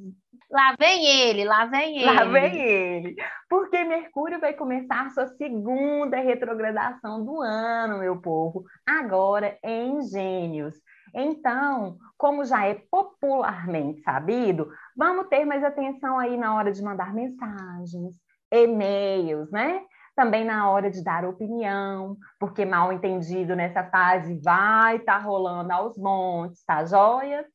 lá 0.52 0.76
vem 0.78 1.06
ele, 1.06 1.44
lá 1.44 1.64
vem 1.64 1.98
ele. 1.98 2.04
Lá 2.04 2.24
vem 2.24 2.56
ele. 2.56 3.16
Porque 3.48 3.82
Mercúrio 3.84 4.38
vai 4.38 4.52
começar 4.52 5.10
sua 5.10 5.26
segunda 5.26 6.18
retrogradação 6.18 7.24
do 7.24 7.40
ano, 7.40 7.98
meu 7.98 8.20
povo, 8.20 8.64
agora 8.86 9.58
em 9.64 10.02
Gêmeos. 10.02 10.76
Então, 11.14 11.96
como 12.16 12.44
já 12.44 12.66
é 12.66 12.74
popularmente 12.90 14.02
sabido, 14.02 14.68
vamos 14.96 15.28
ter 15.28 15.44
mais 15.44 15.64
atenção 15.64 16.18
aí 16.18 16.36
na 16.36 16.54
hora 16.54 16.70
de 16.70 16.82
mandar 16.82 17.12
mensagens, 17.12 18.14
e-mails, 18.50 19.50
né? 19.50 19.82
também 20.14 20.44
na 20.44 20.70
hora 20.70 20.90
de 20.90 21.02
dar 21.02 21.24
opinião, 21.24 22.16
porque 22.38 22.64
mal 22.64 22.92
entendido 22.92 23.56
nessa 23.56 23.82
fase 23.84 24.38
vai 24.40 24.96
estar 24.96 25.18
tá 25.18 25.24
rolando 25.24 25.72
aos 25.72 25.96
montes, 25.96 26.62
tá 26.64 26.84
joia? 26.84 27.46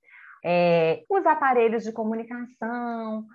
É, 0.50 1.04
os 1.10 1.25
aparelhos 1.25 1.84
de 1.84 1.92
comunicação 1.92 3.25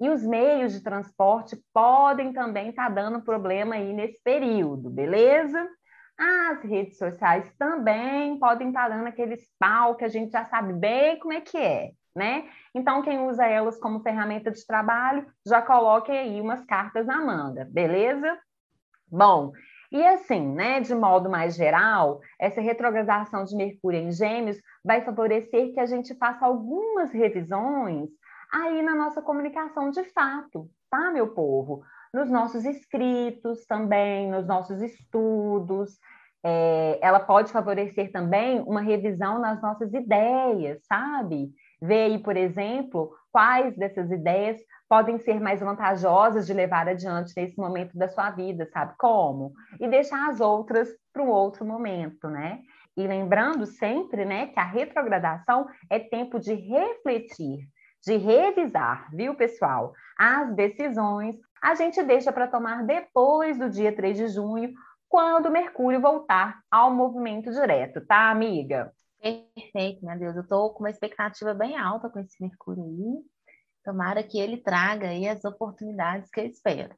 e 0.00 0.08
os 0.08 0.22
meios 0.24 0.72
de 0.72 0.82
transporte 0.82 1.54
podem 1.70 2.32
também 2.32 2.70
estar 2.70 2.88
tá 2.88 2.94
dando 2.94 3.20
problema 3.20 3.74
aí 3.74 3.92
nesse 3.92 4.18
período, 4.24 4.88
beleza? 4.88 5.68
As 6.18 6.62
redes 6.62 6.96
sociais 6.96 7.52
também 7.58 8.38
podem 8.38 8.68
estar 8.68 8.88
tá 8.88 8.96
dando 8.96 9.06
aquele 9.06 9.36
pau 9.58 9.96
que 9.96 10.04
a 10.06 10.08
gente 10.08 10.32
já 10.32 10.46
sabe 10.46 10.72
bem 10.72 11.18
como 11.18 11.34
é 11.34 11.42
que 11.42 11.58
é. 11.58 11.90
né? 12.16 12.48
Então, 12.74 13.02
quem 13.02 13.20
usa 13.20 13.44
elas 13.44 13.78
como 13.78 14.00
ferramenta 14.00 14.50
de 14.50 14.66
trabalho, 14.66 15.26
já 15.46 15.60
coloque 15.60 16.10
aí 16.10 16.40
umas 16.40 16.64
cartas 16.64 17.04
na 17.06 17.20
manga, 17.20 17.68
beleza? 17.70 18.38
Bom, 19.06 19.52
e 19.92 20.06
assim, 20.06 20.40
né, 20.54 20.80
de 20.80 20.94
modo 20.94 21.28
mais 21.28 21.54
geral, 21.54 22.20
essa 22.40 22.62
retrogradação 22.62 23.44
de 23.44 23.54
Mercúrio 23.54 24.00
em 24.00 24.10
Gêmeos 24.10 24.56
vai 24.82 25.02
favorecer 25.02 25.74
que 25.74 25.78
a 25.78 25.84
gente 25.84 26.14
faça 26.14 26.46
algumas 26.46 27.12
revisões 27.12 28.08
aí 28.50 28.82
na 28.82 28.94
nossa 28.94 29.20
comunicação 29.20 29.90
de 29.90 30.02
fato, 30.04 30.66
tá, 30.90 31.10
meu 31.10 31.28
povo? 31.28 31.82
Nos 32.12 32.30
nossos 32.30 32.64
escritos 32.64 33.66
também, 33.66 34.30
nos 34.30 34.46
nossos 34.46 34.80
estudos. 34.80 35.98
É, 36.44 36.98
ela 37.00 37.20
pode 37.20 37.52
favorecer 37.52 38.10
também 38.10 38.60
uma 38.62 38.80
revisão 38.80 39.38
nas 39.38 39.60
nossas 39.60 39.92
ideias, 39.92 40.82
sabe? 40.86 41.52
Ver 41.80 42.04
aí, 42.06 42.18
por 42.18 42.36
exemplo, 42.36 43.14
quais 43.30 43.76
dessas 43.76 44.10
ideias 44.10 44.58
podem 44.92 45.18
ser 45.18 45.40
mais 45.40 45.60
vantajosas 45.60 46.46
de 46.46 46.52
levar 46.52 46.86
adiante 46.86 47.32
nesse 47.34 47.56
momento 47.56 47.96
da 47.96 48.08
sua 48.08 48.30
vida, 48.30 48.68
sabe 48.70 48.92
como? 48.98 49.54
E 49.80 49.88
deixar 49.88 50.28
as 50.28 50.38
outras 50.38 50.86
para 51.10 51.22
um 51.22 51.30
outro 51.30 51.64
momento, 51.64 52.28
né? 52.28 52.60
E 52.94 53.06
lembrando 53.06 53.64
sempre, 53.64 54.26
né, 54.26 54.48
que 54.48 54.60
a 54.60 54.66
retrogradação 54.66 55.66
é 55.88 55.98
tempo 55.98 56.38
de 56.38 56.52
refletir, 56.52 57.60
de 58.04 58.18
revisar, 58.18 59.08
viu, 59.14 59.34
pessoal? 59.34 59.94
As 60.18 60.54
decisões 60.54 61.36
a 61.62 61.74
gente 61.74 62.02
deixa 62.02 62.30
para 62.30 62.46
tomar 62.46 62.84
depois 62.84 63.58
do 63.58 63.70
dia 63.70 63.96
3 63.96 64.14
de 64.14 64.28
junho, 64.28 64.74
quando 65.08 65.50
Mercúrio 65.50 66.02
voltar 66.02 66.60
ao 66.70 66.94
movimento 66.94 67.50
direto, 67.50 68.04
tá, 68.06 68.30
amiga? 68.30 68.92
Perfeito, 69.22 70.04
meu 70.04 70.18
Deus. 70.18 70.36
Eu 70.36 70.42
estou 70.42 70.74
com 70.74 70.80
uma 70.80 70.90
expectativa 70.90 71.54
bem 71.54 71.78
alta 71.78 72.10
com 72.10 72.18
esse 72.18 72.36
Mercúrio 72.42 72.84
aí. 72.84 73.32
Tomara 73.84 74.22
que 74.22 74.38
ele 74.38 74.58
traga 74.58 75.08
aí 75.08 75.28
as 75.28 75.44
oportunidades 75.44 76.30
que 76.30 76.40
eu 76.40 76.46
espero. 76.46 76.94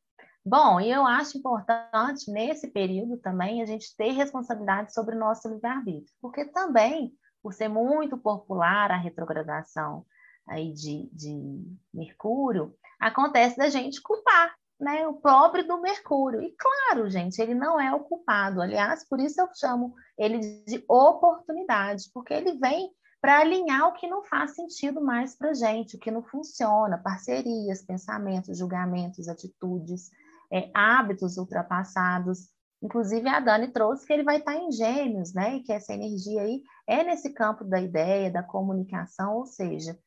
Bom, 0.47 0.79
e 0.79 0.91
eu 0.91 1.07
acho 1.07 1.39
importante 1.39 2.31
nesse 2.31 2.69
período 2.71 3.17
também 3.17 3.63
a 3.63 3.67
gente 3.67 3.97
ter 3.97 4.11
responsabilidade 4.11 4.93
sobre 4.93 5.17
o 5.17 5.19
nosso 5.19 5.49
livre-arbítrio, 5.49 6.15
porque 6.21 6.45
também, 6.45 7.15
por 7.43 7.55
ser 7.55 7.69
muito 7.69 8.19
popular 8.19 8.91
a 8.91 8.97
retrogradação 8.97 10.05
aí 10.47 10.73
de, 10.75 11.09
de 11.11 11.65
Mercúrio, 11.93 12.75
acontece 13.01 13.57
da 13.57 13.71
gente 13.71 14.03
culpar 14.03 14.55
né, 14.79 15.07
o 15.07 15.15
próprio 15.15 15.67
do 15.67 15.81
Mercúrio. 15.81 16.43
E 16.43 16.55
claro, 16.55 17.09
gente, 17.09 17.41
ele 17.41 17.55
não 17.55 17.81
é 17.81 17.95
o 17.95 18.01
culpado. 18.01 18.61
Aliás, 18.61 19.09
por 19.09 19.21
isso 19.21 19.41
eu 19.41 19.49
chamo 19.55 19.95
ele 20.19 20.63
de 20.67 20.85
oportunidade, 20.87 22.11
porque 22.13 22.35
ele 22.35 22.59
vem 22.59 22.91
para 23.25 23.41
alinhar 23.41 23.89
o 23.89 23.95
que 23.95 24.07
não 24.07 24.23
faz 24.23 24.55
sentido 24.55 25.01
mais 25.01 25.35
para 25.35 25.49
a 25.49 25.55
gente, 25.55 25.97
o 25.97 25.99
que 25.99 26.11
não 26.11 26.23
funciona, 26.23 26.99
parcerias, 26.99 27.81
pensamentos, 27.81 28.59
julgamentos, 28.59 29.29
atitudes, 29.29 30.11
é, 30.53 30.71
hábitos 30.75 31.39
ultrapassados. 31.39 32.51
Inclusive, 32.83 33.27
a 33.27 33.41
Dani 33.41 33.69
trouxe 33.69 34.07
que 34.07 34.13
ele 34.13 34.25
vai 34.25 34.37
estar 34.37 34.55
em 34.55 34.71
gêmeos, 34.71 35.33
né? 35.33 35.57
E 35.57 35.63
que 35.63 35.73
essa 35.73 35.95
energia 35.95 36.43
aí 36.43 36.63
é 36.87 37.03
nesse 37.03 37.33
campo 37.33 37.65
da 37.65 37.81
ideia, 37.81 38.31
da 38.31 38.43
comunicação, 38.43 39.37
ou 39.37 39.47
seja, 39.47 39.99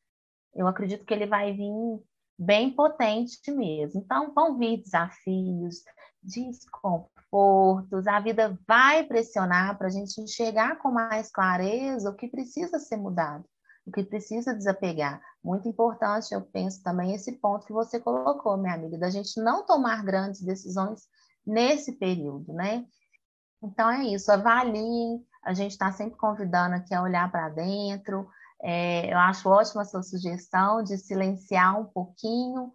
eu 0.54 0.68
acredito 0.68 1.04
que 1.04 1.12
ele 1.12 1.26
vai 1.26 1.52
vir 1.52 2.00
bem 2.38 2.70
potente 2.70 3.50
mesmo. 3.50 4.00
Então, 4.00 4.32
vão 4.32 4.56
vir 4.56 4.80
desafios, 4.80 5.82
desconfortos, 7.28 8.06
a 8.06 8.20
vida 8.20 8.58
vai 8.66 9.04
pressionar 9.04 9.76
para 9.76 9.88
a 9.88 9.90
gente 9.90 10.20
enxergar 10.20 10.76
com 10.78 10.90
mais 10.90 11.30
clareza 11.30 12.10
o 12.10 12.16
que 12.16 12.28
precisa 12.28 12.78
ser 12.78 12.96
mudado, 12.96 13.44
o 13.86 13.92
que 13.92 14.02
precisa 14.02 14.54
desapegar. 14.54 15.20
Muito 15.44 15.68
importante, 15.68 16.34
eu 16.34 16.40
penso 16.40 16.82
também, 16.82 17.14
esse 17.14 17.32
ponto 17.32 17.66
que 17.66 17.72
você 17.72 18.00
colocou, 18.00 18.56
minha 18.56 18.74
amiga, 18.74 18.98
da 18.98 19.10
gente 19.10 19.40
não 19.40 19.64
tomar 19.64 20.02
grandes 20.04 20.42
decisões 20.42 21.02
nesse 21.46 21.92
período, 21.92 22.52
né? 22.52 22.84
Então 23.62 23.90
é 23.90 24.04
isso, 24.04 24.30
avaliem, 24.30 25.24
a 25.44 25.52
gente 25.52 25.72
está 25.72 25.92
sempre 25.92 26.16
convidando 26.16 26.76
aqui 26.76 26.94
a 26.94 27.02
olhar 27.02 27.30
para 27.30 27.48
dentro. 27.48 28.28
É, 28.60 29.12
eu 29.12 29.18
acho 29.18 29.48
ótima 29.48 29.82
a 29.82 29.84
sua 29.84 30.02
sugestão 30.02 30.82
de 30.82 30.98
silenciar 30.98 31.80
um 31.80 31.84
pouquinho, 31.84 32.72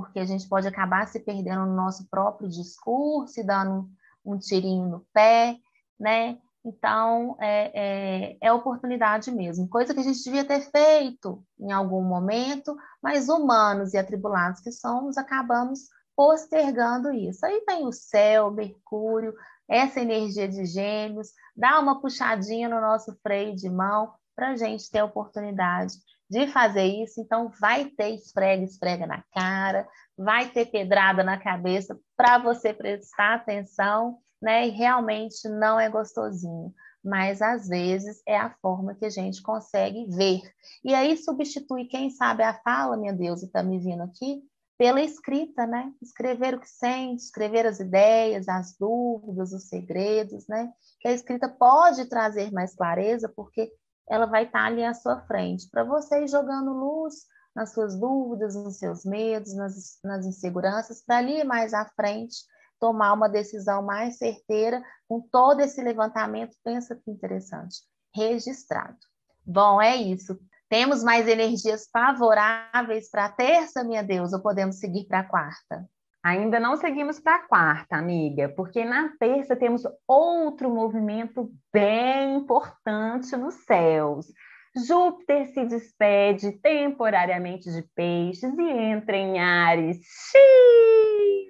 porque 0.00 0.18
a 0.18 0.26
gente 0.26 0.46
pode 0.46 0.68
acabar 0.68 1.08
se 1.08 1.20
perdendo 1.20 1.64
no 1.64 1.74
nosso 1.74 2.06
próprio 2.10 2.50
discurso 2.50 3.40
e 3.40 3.42
dando 3.42 3.88
um, 4.22 4.38
tirinho 4.38 4.86
no 4.86 5.06
pé, 5.10 5.56
né? 5.98 6.36
Então, 6.62 7.34
é, 7.40 7.70
é, 7.72 8.36
é, 8.42 8.52
oportunidade 8.52 9.30
mesmo, 9.30 9.66
coisa 9.68 9.94
que 9.94 10.00
a 10.00 10.02
gente 10.02 10.22
devia 10.22 10.44
ter 10.44 10.60
feito 10.60 11.42
em 11.58 11.72
algum 11.72 12.02
momento, 12.02 12.76
mas 13.02 13.30
humanos 13.30 13.94
e 13.94 13.98
atribulados 13.98 14.60
que 14.60 14.70
somos, 14.70 15.16
acabamos 15.16 15.88
postergando 16.14 17.10
isso. 17.10 17.46
Aí 17.46 17.64
vem 17.66 17.86
o 17.86 17.92
céu, 17.92 18.50
Mercúrio, 18.50 19.32
essa 19.66 20.00
energia 20.00 20.46
de 20.46 20.66
gêmeos, 20.66 21.28
dá 21.56 21.80
uma 21.80 22.02
puxadinha 22.02 22.68
no 22.68 22.82
nosso 22.82 23.16
freio 23.22 23.56
de 23.56 23.70
mão 23.70 24.12
para 24.34 24.50
a 24.50 24.56
gente 24.56 24.90
ter 24.90 25.02
oportunidade 25.02 25.94
de 26.28 26.46
fazer 26.48 26.84
isso. 26.84 27.20
Então, 27.20 27.50
vai 27.60 27.86
ter 27.86 28.10
esfrega, 28.14 28.64
esfrega 28.64 29.06
na 29.06 29.22
cara, 29.32 29.86
vai 30.16 30.48
ter 30.48 30.66
pedrada 30.66 31.22
na 31.22 31.38
cabeça 31.38 31.98
para 32.16 32.38
você 32.38 32.72
prestar 32.72 33.34
atenção, 33.34 34.18
né? 34.40 34.66
E 34.66 34.70
realmente 34.70 35.48
não 35.48 35.78
é 35.78 35.88
gostosinho. 35.88 36.72
Mas 37.04 37.40
às 37.40 37.68
vezes 37.68 38.20
é 38.26 38.36
a 38.36 38.50
forma 38.60 38.94
que 38.94 39.04
a 39.04 39.10
gente 39.10 39.40
consegue 39.40 40.06
ver. 40.06 40.40
E 40.84 40.92
aí 40.92 41.16
substitui, 41.16 41.84
quem 41.84 42.10
sabe, 42.10 42.42
a 42.42 42.54
fala, 42.62 42.96
meu 42.96 43.14
Deus, 43.14 43.42
está 43.42 43.62
me 43.62 43.78
vindo 43.78 44.02
aqui, 44.02 44.42
pela 44.78 45.00
escrita, 45.00 45.66
né? 45.66 45.92
Escrever 46.02 46.54
o 46.54 46.60
que 46.60 46.68
sente, 46.68 47.22
escrever 47.22 47.66
as 47.66 47.80
ideias, 47.80 48.48
as 48.48 48.76
dúvidas, 48.76 49.52
os 49.52 49.68
segredos, 49.68 50.46
né? 50.48 50.70
Que 51.00 51.08
a 51.08 51.12
escrita 51.12 51.48
pode 51.48 52.04
trazer 52.06 52.52
mais 52.52 52.74
clareza, 52.74 53.32
porque 53.34 53.72
ela 54.08 54.26
vai 54.26 54.44
estar 54.44 54.64
ali 54.66 54.84
à 54.84 54.94
sua 54.94 55.20
frente, 55.22 55.68
para 55.70 55.84
você 55.84 56.22
ir 56.22 56.28
jogando 56.28 56.72
luz 56.72 57.14
nas 57.54 57.72
suas 57.72 57.98
dúvidas, 57.98 58.54
nos 58.54 58.78
seus 58.78 59.04
medos, 59.04 59.54
nas, 59.54 59.98
nas 60.04 60.26
inseguranças, 60.26 61.02
para 61.02 61.18
ali 61.18 61.42
mais 61.42 61.72
à 61.72 61.86
frente 61.96 62.36
tomar 62.78 63.14
uma 63.14 63.28
decisão 63.28 63.82
mais 63.82 64.18
certeira 64.18 64.82
com 65.08 65.20
todo 65.20 65.60
esse 65.60 65.82
levantamento. 65.82 66.54
Pensa 66.62 66.94
que 66.94 67.10
interessante, 67.10 67.78
registrado. 68.14 68.98
Bom, 69.44 69.80
é 69.80 69.96
isso. 69.96 70.38
Temos 70.68 71.02
mais 71.02 71.28
energias 71.28 71.88
favoráveis 71.90 73.08
para 73.08 73.26
a 73.26 73.32
terça, 73.32 73.84
minha 73.84 74.02
Deus, 74.02 74.32
ou 74.32 74.42
podemos 74.42 74.78
seguir 74.78 75.06
para 75.06 75.20
a 75.20 75.28
quarta? 75.28 75.88
Ainda 76.26 76.58
não 76.58 76.76
seguimos 76.76 77.20
para 77.20 77.36
a 77.36 77.46
quarta, 77.46 77.94
amiga, 77.94 78.48
porque 78.56 78.84
na 78.84 79.10
terça 79.16 79.54
temos 79.54 79.82
outro 80.08 80.68
movimento 80.68 81.52
bem 81.72 82.38
importante 82.38 83.36
nos 83.36 83.54
céus. 83.64 84.26
Júpiter 84.74 85.46
se 85.46 85.64
despede 85.66 86.50
temporariamente 86.60 87.70
de 87.70 87.80
peixes 87.94 88.58
e 88.58 88.68
entra 88.68 89.16
em 89.16 89.38
Ares. 89.38 89.98
Xiii! 90.32 91.46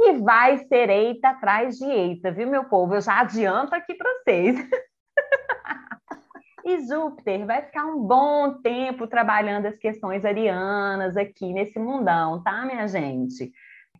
E 0.00 0.12
vai 0.18 0.58
ser 0.58 0.90
eita 0.90 1.30
atrás 1.30 1.78
de 1.78 1.86
eita, 1.86 2.30
viu, 2.30 2.50
meu 2.50 2.64
povo? 2.64 2.94
Eu 2.94 3.00
já 3.00 3.20
adianto 3.20 3.74
aqui 3.74 3.94
para 3.94 4.12
vocês. 4.12 4.68
e 6.66 6.86
Júpiter 6.86 7.46
vai 7.46 7.62
ficar 7.62 7.86
um 7.86 8.06
bom 8.06 8.60
tempo 8.60 9.06
trabalhando 9.06 9.64
as 9.64 9.78
questões 9.78 10.22
arianas 10.22 11.16
aqui 11.16 11.50
nesse 11.54 11.78
mundão, 11.78 12.42
tá, 12.42 12.66
minha 12.66 12.86
gente? 12.86 13.50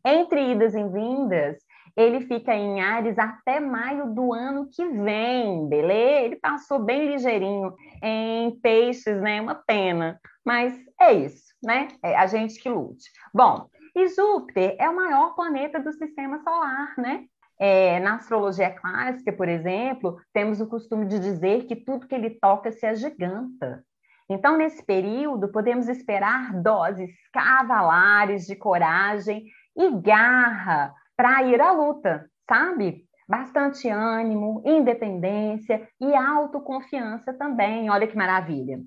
Entre 0.04 0.52
idas 0.52 0.74
e 0.74 0.82
vindas, 0.88 1.58
ele 1.96 2.22
fica 2.22 2.54
em 2.54 2.80
Ares 2.80 3.18
até 3.18 3.60
maio 3.60 4.14
do 4.14 4.32
ano 4.32 4.68
que 4.70 4.84
vem, 4.88 5.68
beleza? 5.68 6.26
Ele 6.26 6.36
passou 6.36 6.78
bem 6.78 7.06
ligeirinho 7.06 7.74
em 8.02 8.58
peixes, 8.60 9.20
né? 9.20 9.40
Uma 9.40 9.54
pena, 9.54 10.18
mas 10.44 10.74
é 11.00 11.12
isso, 11.12 11.54
né? 11.62 11.88
É 12.02 12.16
a 12.16 12.26
gente 12.26 12.60
que 12.60 12.68
lute. 12.68 13.10
Bom, 13.32 13.68
e 13.94 14.08
Júpiter 14.08 14.74
é 14.78 14.88
o 14.88 14.96
maior 14.96 15.34
planeta 15.34 15.78
do 15.78 15.92
sistema 15.92 16.38
solar, 16.42 16.94
né? 16.96 17.24
É, 17.58 18.00
na 18.00 18.16
astrologia 18.16 18.70
clássica, 18.70 19.32
por 19.32 19.48
exemplo, 19.48 20.16
temos 20.32 20.60
o 20.60 20.66
costume 20.66 21.06
de 21.06 21.18
dizer 21.18 21.66
que 21.66 21.76
tudo 21.76 22.08
que 22.08 22.14
ele 22.14 22.30
toca 22.30 22.72
se 22.72 22.86
agiganta. 22.86 23.84
Então, 24.28 24.56
nesse 24.56 24.82
período, 24.82 25.52
podemos 25.52 25.88
esperar 25.88 26.54
doses 26.62 27.10
cavalares 27.32 28.46
de 28.46 28.56
coragem 28.56 29.44
e 29.76 29.90
garra 30.00 30.94
para 31.16 31.42
ir 31.42 31.61
à 31.61 31.72
luta, 31.72 32.26
sabe? 32.48 33.04
Bastante 33.28 33.88
ânimo, 33.88 34.62
independência 34.64 35.88
e 36.00 36.14
autoconfiança 36.14 37.32
também. 37.32 37.88
Olha 37.90 38.06
que 38.06 38.16
maravilha. 38.16 38.80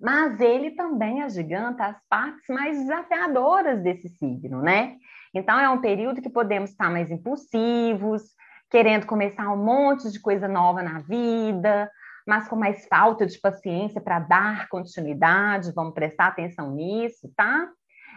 Mas 0.00 0.40
ele 0.40 0.70
também 0.70 1.22
agiganta 1.22 1.84
as 1.84 1.96
partes 2.08 2.48
mais 2.48 2.78
desafiadoras 2.78 3.82
desse 3.82 4.08
signo, 4.08 4.62
né? 4.62 4.96
Então 5.34 5.58
é 5.58 5.68
um 5.68 5.80
período 5.80 6.22
que 6.22 6.30
podemos 6.30 6.70
estar 6.70 6.90
mais 6.90 7.10
impulsivos, 7.10 8.22
querendo 8.70 9.06
começar 9.06 9.52
um 9.52 9.62
monte 9.62 10.10
de 10.10 10.20
coisa 10.20 10.48
nova 10.48 10.82
na 10.82 11.00
vida, 11.00 11.90
mas 12.26 12.48
com 12.48 12.56
mais 12.56 12.86
falta 12.86 13.26
de 13.26 13.38
paciência 13.38 14.00
para 14.00 14.20
dar 14.20 14.68
continuidade, 14.68 15.72
vamos 15.74 15.92
prestar 15.92 16.28
atenção 16.28 16.70
nisso, 16.74 17.30
tá? 17.36 17.68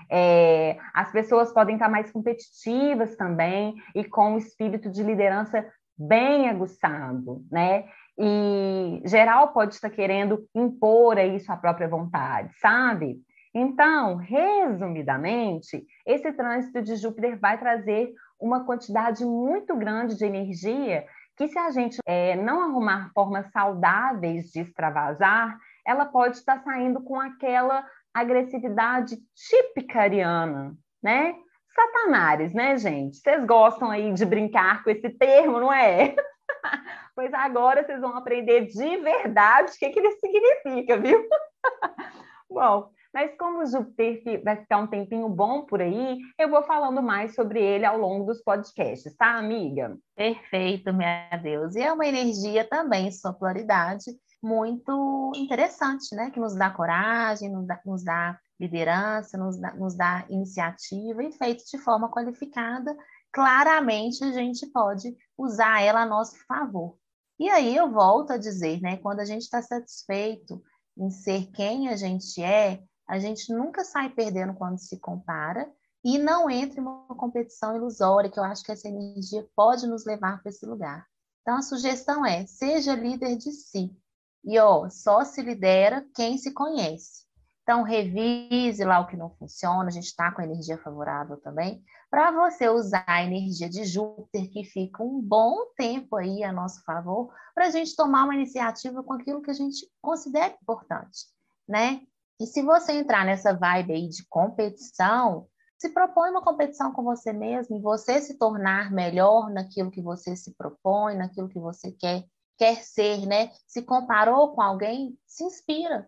É, 0.10 0.78
as 0.94 1.12
pessoas 1.12 1.52
podem 1.54 1.76
estar 1.76 1.90
mais 1.90 2.12
competitivas 2.12 3.16
também 3.16 3.76
e 3.96 4.04
com 4.04 4.36
o 4.36 4.38
espírito 4.38 4.90
de 4.90 5.04
liderança 5.04 5.66
bem 5.98 6.50
aguçado, 6.50 7.44
né? 7.52 7.86
E 8.18 9.02
geral 9.06 9.54
pode 9.54 9.74
estar 9.74 9.90
querendo 9.90 10.48
impor 10.54 11.18
aí 11.18 11.40
sua 11.40 11.58
própria 11.58 11.88
vontade, 11.88 12.52
sabe? 12.60 13.18
Então, 13.54 14.16
resumidamente, 14.16 15.86
esse 16.06 16.32
trânsito 16.34 16.82
de 16.82 16.96
Júpiter 16.96 17.40
vai 17.40 17.58
trazer 17.58 18.12
uma 18.40 18.66
quantidade 18.66 19.24
muito 19.24 19.76
grande 19.76 20.18
de 20.18 20.26
energia 20.26 21.06
que, 21.38 21.48
se 21.48 21.58
a 21.58 21.72
gente 21.72 21.98
é, 22.06 22.36
não 22.36 22.62
arrumar 22.62 23.12
formas 23.14 23.50
saudáveis 23.52 24.52
de 24.52 24.62
extravasar, 24.62 25.58
ela 25.86 26.06
pode 26.06 26.38
estar 26.38 26.64
saindo 26.64 27.02
com 27.02 27.20
aquela 27.20 27.86
agressividade 28.14 29.18
típica 29.36 30.02
ariana, 30.02 30.76
né? 31.02 31.36
Satanares, 31.74 32.54
né, 32.54 32.78
gente? 32.78 33.18
Vocês 33.18 33.44
gostam 33.46 33.90
aí 33.90 34.14
de 34.14 34.26
brincar 34.26 34.84
com 34.84 34.90
esse 34.92 35.10
termo, 35.10 35.60
não 35.60 35.74
é? 35.74 36.16
pois 37.16 37.34
agora 37.34 37.84
vocês 37.84 38.00
vão 38.00 38.16
aprender 38.16 38.68
de 38.68 38.98
verdade 38.98 39.72
o 39.72 39.80
que, 39.80 39.90
que 39.90 40.00
ele 40.00 40.12
significa, 40.12 40.98
viu? 40.98 41.28
Bom, 42.50 42.92
mas 43.14 43.36
como 43.38 43.66
Júpiter 43.66 44.44
vai 44.44 44.58
ficar 44.58 44.80
um 44.80 44.88
tempinho 44.88 45.30
bom 45.30 45.66
por 45.66 45.82
aí, 45.82 46.18
eu 46.38 46.50
vou 46.50 46.64
falando 46.64 47.02
mais 47.02 47.36
sobre 47.36 47.62
ele 47.62 47.86
ao 47.86 47.98
longo 47.98 48.26
dos 48.26 48.42
podcasts, 48.44 49.16
tá, 49.16 49.38
amiga? 49.38 49.96
Perfeito, 50.16 50.92
minha 50.92 51.30
Deus. 51.42 51.76
E 51.76 51.82
é 51.82 51.94
uma 51.94 52.08
energia 52.08 52.68
também, 52.68 53.12
sua 53.12 53.32
polaridade, 53.32 54.06
muito 54.44 55.32
interessante, 55.36 56.14
né? 56.14 56.30
Que 56.30 56.40
nos 56.40 56.56
dá 56.56 56.70
coragem, 56.70 57.50
nos 57.50 57.66
dá, 57.66 57.80
nos 57.86 58.04
dá 58.04 58.38
liderança, 58.60 59.38
nos 59.38 59.60
dá, 59.60 59.74
nos 59.74 59.96
dá 59.96 60.26
iniciativa 60.30 61.24
e 61.24 61.32
feito 61.32 61.64
de 61.66 61.78
forma 61.78 62.12
qualificada, 62.12 62.96
claramente 63.32 64.24
a 64.24 64.32
gente 64.32 64.68
pode 64.68 65.16
usar 65.38 65.82
ela 65.82 66.02
a 66.02 66.06
nosso 66.06 66.36
favor. 66.46 66.98
E 67.40 67.50
aí 67.50 67.76
eu 67.76 67.92
volto 67.92 68.32
a 68.32 68.38
dizer, 68.38 68.82
né? 68.82 68.98
Quando 68.98 69.22
a 69.22 69.26
gente 69.26 69.42
está 69.44 69.62
satisfeito 69.62 70.62
em 70.98 71.10
ser 71.10 71.48
quem 71.52 71.90
a 71.90 71.96
gente 71.96 72.44
é, 72.44 72.84
a 73.08 73.20
gente 73.20 73.52
nunca 73.54 73.84
sai 73.84 74.10
perdendo 74.10 74.54
quando 74.54 74.78
se 74.78 75.00
compara 75.00 75.72
e 76.04 76.18
não 76.18 76.50
entra 76.50 76.80
em 76.80 76.84
uma 76.84 77.16
competição 77.16 77.76
ilusória, 77.76 78.30
que 78.30 78.40
eu 78.40 78.44
acho 78.44 78.64
que 78.64 78.72
essa 78.72 78.88
energia 78.88 79.48
pode 79.56 79.88
nos 79.88 80.06
levar 80.06 80.42
para 80.42 80.50
esse 80.50 80.66
lugar. 80.66 81.06
Então, 81.42 81.58
a 81.58 81.62
sugestão 81.62 82.26
é: 82.26 82.46
seja 82.46 82.96
líder 82.96 83.38
de 83.38 83.52
si. 83.52 83.96
E, 84.44 84.60
ó, 84.60 84.90
só 84.90 85.24
se 85.24 85.42
lidera 85.42 86.06
quem 86.16 86.38
se 86.38 86.54
conhece. 86.54 87.24
Então, 87.64 87.82
revise 87.82 88.84
lá 88.84 89.00
o 89.00 89.08
que 89.08 89.16
não 89.16 89.30
funciona, 89.30 89.88
a 89.88 89.92
gente 89.92 90.08
está 90.08 90.32
com 90.32 90.42
energia 90.42 90.78
favorável 90.78 91.38
também, 91.38 91.82
para 92.12 92.30
você 92.32 92.68
usar 92.68 93.06
a 93.08 93.24
energia 93.24 93.70
de 93.70 93.86
Júpiter, 93.86 94.52
que 94.52 94.66
fica 94.66 95.02
um 95.02 95.22
bom 95.22 95.68
tempo 95.78 96.18
aí 96.18 96.44
a 96.44 96.52
nosso 96.52 96.84
favor, 96.84 97.34
para 97.56 97.68
a 97.68 97.70
gente 97.70 97.96
tomar 97.96 98.26
uma 98.26 98.36
iniciativa 98.36 99.02
com 99.02 99.14
aquilo 99.14 99.42
que 99.42 99.50
a 99.50 99.54
gente 99.54 99.90
considera 100.02 100.58
importante, 100.62 101.26
né? 101.68 102.02
E 102.40 102.46
se 102.46 102.62
você 102.62 102.92
entrar 102.92 103.26
nessa 103.26 103.54
vibe 103.54 103.94
aí 103.94 104.10
de 104.10 104.28
competição, 104.28 105.48
se 105.78 105.90
propõe 105.90 106.32
uma 106.32 106.42
competição 106.42 106.92
com 106.92 107.04
você 107.04 107.32
mesmo, 107.32 107.82
você 107.82 108.20
se 108.20 108.38
tornar 108.38 108.92
melhor 108.92 109.50
naquilo 109.50 109.92
que 109.92 110.02
você 110.02 110.36
se 110.36 110.54
propõe, 110.56 111.16
naquilo 111.16 111.48
que 111.48 111.60
você 111.60 111.92
quer, 111.92 112.26
quer 112.58 112.84
ser, 112.84 113.26
né? 113.26 113.52
Se 113.68 113.82
comparou 113.82 114.54
com 114.54 114.62
alguém, 114.62 115.18
se 115.26 115.44
inspira, 115.44 116.08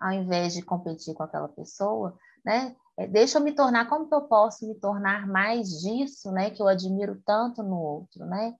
ao 0.00 0.12
invés 0.12 0.54
de 0.54 0.62
competir 0.62 1.14
com 1.14 1.22
aquela 1.22 1.48
pessoa, 1.48 2.16
né? 2.44 2.74
É, 2.96 3.06
deixa 3.06 3.38
eu 3.38 3.42
me 3.42 3.52
tornar, 3.52 3.88
como 3.88 4.08
que 4.08 4.14
eu 4.14 4.22
posso 4.22 4.66
me 4.66 4.74
tornar 4.74 5.26
mais 5.26 5.68
disso, 5.80 6.30
né? 6.32 6.50
Que 6.50 6.60
eu 6.60 6.68
admiro 6.68 7.20
tanto 7.24 7.62
no 7.62 7.78
outro, 7.78 8.26
né? 8.26 8.54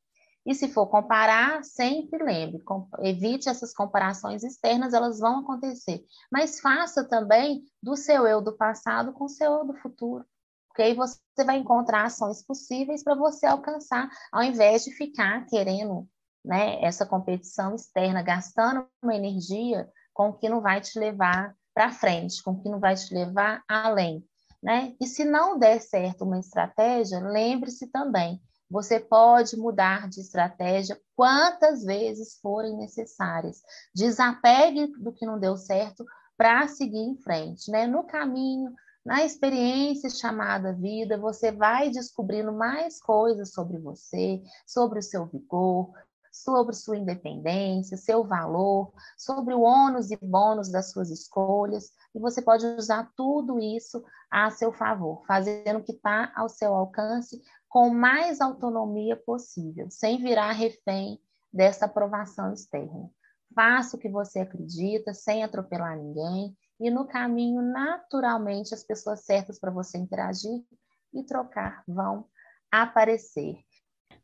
E 0.45 0.55
se 0.55 0.69
for 0.69 0.89
comparar, 0.89 1.63
sempre 1.63 2.23
lembre, 2.23 2.63
evite 3.01 3.49
essas 3.49 3.73
comparações 3.73 4.43
externas, 4.43 4.93
elas 4.93 5.21
vão 5.21 5.41
acontecer. 5.41 6.05
Mas 6.31 6.59
faça 6.61 7.05
também 7.05 7.63
do 7.81 7.97
seu 7.97 8.27
eu 8.27 8.41
do 8.41 8.57
passado 8.57 9.13
com 9.13 9.25
o 9.25 9.29
seu 9.29 9.53
eu 9.53 9.65
do 9.65 9.75
futuro. 9.75 10.25
Porque 10.69 10.83
aí 10.83 10.95
você 10.95 11.19
vai 11.45 11.59
encontrar 11.59 12.07
ações 12.07 12.45
possíveis 12.45 13.05
para 13.05 13.15
você 13.15 13.47
alcançar, 13.47 14.11
ao 14.33 14.43
invés 14.43 14.85
de 14.85 14.91
ficar 14.91 15.47
querendo 15.47 16.09
né, 16.45 16.83
essa 16.83 17.07
competição 17.07 17.75
externa, 17.75 18.23
gastando 18.23 18.87
uma 19.03 19.15
energia 19.15 19.89
com 20.13 20.29
o 20.29 20.33
que 20.33 20.49
não 20.49 20.61
vai 20.61 20.81
te 20.81 20.99
levar 20.99 21.55
para 21.75 21.91
frente, 21.91 22.43
com 22.43 22.53
o 22.53 22.63
que 22.63 22.69
não 22.69 22.81
vai 22.81 22.95
te 22.95 23.13
levar 23.15 23.63
além. 23.69 24.25
Né? 24.63 24.95
E 25.01 25.07
se 25.07 25.25
não 25.25 25.59
der 25.59 25.81
certo 25.81 26.25
uma 26.25 26.39
estratégia, 26.39 27.19
lembre-se 27.19 27.89
também 27.89 28.41
você 28.73 28.99
pode 28.99 29.55
mudar 29.55 30.09
de 30.09 30.21
estratégia 30.21 30.99
quantas 31.15 31.85
vezes 31.85 32.39
forem 32.41 32.75
necessárias. 32.75 33.61
Desapegue 33.95 34.87
do 34.99 35.13
que 35.13 35.27
não 35.27 35.39
deu 35.39 35.59
certo 35.59 36.07
para 36.39 36.67
seguir 36.67 37.03
em 37.03 37.19
frente, 37.19 37.71
né? 37.71 37.87
No 37.87 38.05
caminho, 38.05 38.73
na 39.05 39.23
experiência 39.25 40.09
chamada 40.09 40.73
vida, 40.73 41.19
você 41.19 41.53
vai 41.53 41.91
descobrindo 41.91 42.51
mais 42.51 42.99
coisas 42.99 43.53
sobre 43.53 43.79
você, 43.79 44.43
sobre 44.67 45.01
o 45.01 45.03
seu 45.03 45.27
vigor, 45.27 45.93
sobre 46.33 46.75
sua 46.75 46.97
independência, 46.97 47.99
seu 47.99 48.25
valor, 48.25 48.91
sobre 49.19 49.53
o 49.53 49.61
ônus 49.61 50.11
e 50.11 50.17
bônus 50.17 50.73
das 50.73 50.91
suas 50.91 51.11
escolhas, 51.11 51.93
e 52.15 52.19
você 52.19 52.41
pode 52.41 52.65
usar 52.65 53.13
tudo 53.15 53.61
isso 53.61 54.03
a 54.31 54.51
seu 54.51 54.73
favor, 54.73 55.23
fazendo 55.27 55.79
o 55.79 55.85
que 55.85 55.93
está 55.93 56.33
ao 56.35 56.49
seu 56.49 56.75
alcance 56.75 57.41
com 57.69 57.91
mais 57.91 58.41
autonomia 58.41 59.17
possível, 59.17 59.91
sem 59.91 60.19
virar 60.19 60.53
refém 60.53 61.21
dessa 61.53 61.85
aprovação 61.85 62.53
externa. 62.53 63.11
Faça 63.55 63.97
o 63.97 64.01
que 64.01 64.09
você 64.09 64.41
acredita, 64.41 65.13
sem 65.13 65.45
atropelar 65.45 65.99
ninguém, 65.99 66.57
e 66.81 66.91
no 66.91 67.07
caminho, 67.07 67.61
naturalmente, 67.61 68.75
as 68.75 68.83
pessoas 68.83 69.25
certas 69.25 69.59
para 69.61 69.71
você 69.71 69.99
interagir 69.99 70.65
e 71.13 71.23
trocar 71.23 71.85
vão 71.87 72.25
aparecer. 72.71 73.57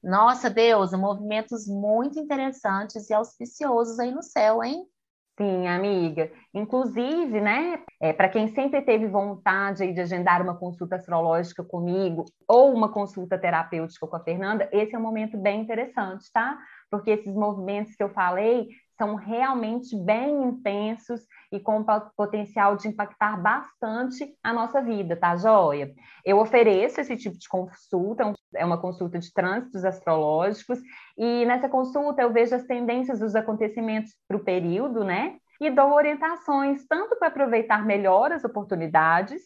Nossa, 0.02 0.48
Deus, 0.48 0.92
movimentos 0.92 1.66
muito 1.66 2.18
interessantes 2.18 3.11
e 3.11 3.14
auspiciosos 3.14 3.98
aí 3.98 4.11
no 4.12 4.22
céu, 4.22 4.62
hein? 4.62 4.87
Sim, 5.38 5.68
amiga. 5.68 6.32
Inclusive, 6.52 7.40
né, 7.40 7.80
é, 8.00 8.12
para 8.12 8.28
quem 8.28 8.48
sempre 8.48 8.82
teve 8.82 9.06
vontade 9.06 9.92
de 9.92 10.00
agendar 10.00 10.42
uma 10.42 10.56
consulta 10.56 10.96
astrológica 10.96 11.62
comigo 11.62 12.24
ou 12.48 12.74
uma 12.74 12.92
consulta 12.92 13.38
terapêutica 13.38 14.04
com 14.04 14.16
a 14.16 14.24
Fernanda, 14.24 14.68
esse 14.72 14.96
é 14.96 14.98
um 14.98 15.02
momento 15.02 15.38
bem 15.38 15.61
interessante, 15.61 16.24
tá? 16.32 16.58
Porque 16.90 17.12
esses 17.12 17.32
movimentos 17.32 17.94
que 17.94 18.02
eu 18.02 18.08
falei 18.08 18.66
são 18.96 19.14
realmente 19.14 19.96
bem 19.96 20.42
intensos 20.42 21.20
e 21.50 21.58
com 21.58 21.84
potencial 22.16 22.76
de 22.76 22.88
impactar 22.88 23.40
bastante 23.40 24.34
a 24.42 24.52
nossa 24.52 24.80
vida, 24.82 25.16
tá, 25.16 25.37
joia? 25.37 25.92
Eu 26.24 26.38
ofereço 26.38 27.00
esse 27.00 27.16
tipo 27.16 27.38
de 27.38 27.48
consulta, 27.48 28.32
é 28.54 28.64
uma 28.64 28.80
consulta 28.80 29.18
de 29.18 29.32
trânsitos 29.32 29.84
astrológicos, 29.84 30.78
e 31.16 31.44
nessa 31.46 31.68
consulta 31.68 32.22
eu 32.22 32.32
vejo 32.32 32.54
as 32.54 32.64
tendências 32.64 33.18
dos 33.18 33.34
acontecimentos 33.34 34.14
para 34.26 34.37
o 34.37 34.44
período, 34.44 35.04
né? 35.04 35.37
E 35.61 35.70
dou 35.70 35.92
orientações 35.92 36.87
tanto 36.87 37.16
para 37.16 37.28
aproveitar 37.28 37.84
melhor 37.84 38.30
as 38.30 38.44
oportunidades, 38.44 39.42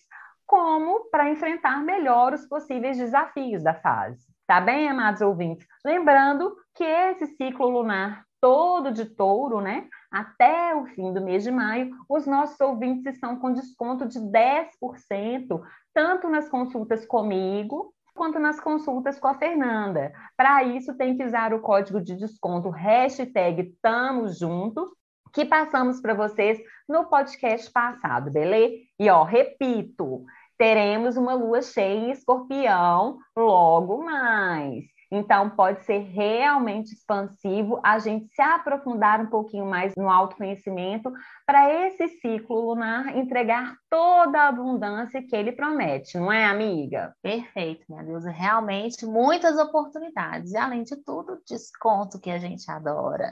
como 0.47 1.09
para 1.11 1.31
enfrentar 1.31 1.83
melhor 1.83 2.35
os 2.35 2.47
possíveis 2.47 2.99
desafios 2.99 3.63
da 3.63 3.75
fase. 3.75 4.27
Tá 4.47 4.61
bem, 4.61 4.89
amados 4.89 5.23
ouvintes? 5.23 5.67
Lembrando 5.83 6.55
que 6.75 6.85
esse 6.85 7.27
ciclo 7.37 7.71
lunar 7.71 8.25
todo 8.39 8.91
de 8.91 9.07
touro, 9.07 9.61
né? 9.61 9.89
Até 10.13 10.75
o 10.75 10.85
fim 10.89 11.11
do 11.15 11.23
mês 11.23 11.43
de 11.43 11.51
maio, 11.51 11.91
os 12.07 12.27
nossos 12.27 12.61
ouvintes 12.61 13.15
estão 13.15 13.37
com 13.37 13.53
desconto 13.53 14.07
de 14.07 14.19
10%, 14.21 15.63
tanto 15.95 16.29
nas 16.29 16.51
consultas 16.51 17.07
comigo, 17.07 17.95
quanto 18.15 18.39
nas 18.39 18.61
consultas 18.61 19.19
com 19.19 19.29
a 19.29 19.35
Fernanda. 19.39 20.13
Para 20.37 20.65
isso, 20.65 20.95
tem 20.99 21.17
que 21.17 21.25
usar 21.25 21.55
o 21.55 21.61
código 21.61 21.99
de 21.99 22.15
desconto 22.15 22.69
hashtag 22.69 23.75
Tamo 23.81 24.29
Junto, 24.29 24.95
que 25.33 25.47
passamos 25.47 25.99
para 25.99 26.13
vocês 26.13 26.61
no 26.87 27.07
podcast 27.07 27.71
passado, 27.73 28.31
beleza? 28.31 28.75
E 29.01 29.09
ó, 29.09 29.25
repito, 29.25 30.27
teremos 30.59 31.17
uma 31.17 31.33
lua 31.33 31.63
cheia 31.63 31.99
em 31.99 32.11
escorpião 32.11 33.19
logo 33.35 34.05
mais. 34.05 34.85
Então, 35.15 35.51
pode 35.51 35.85
ser 35.85 35.99
realmente 35.99 36.95
expansivo 36.95 37.79
a 37.85 37.99
gente 37.99 38.35
se 38.35 38.41
aprofundar 38.41 39.21
um 39.21 39.27
pouquinho 39.27 39.67
mais 39.67 39.95
no 39.95 40.09
autoconhecimento 40.09 41.13
para 41.47 41.71
esse 41.87 42.09
ciclo 42.09 42.71
lunar 42.71 43.15
entregar 43.15 43.77
toda 43.91 44.39
a 44.39 44.49
abundância 44.49 45.23
que 45.23 45.37
ele 45.37 45.53
promete, 45.53 46.17
não 46.17 46.33
é, 46.33 46.47
amiga? 46.47 47.15
Perfeito, 47.21 47.85
minha 47.91 48.03
deusa. 48.03 48.31
Realmente 48.31 49.05
muitas 49.05 49.59
oportunidades. 49.59 50.53
E, 50.53 50.57
além 50.57 50.83
de 50.83 50.97
tudo, 51.05 51.43
desconto 51.47 52.19
que 52.19 52.31
a 52.31 52.39
gente 52.39 52.71
adora. 52.71 53.31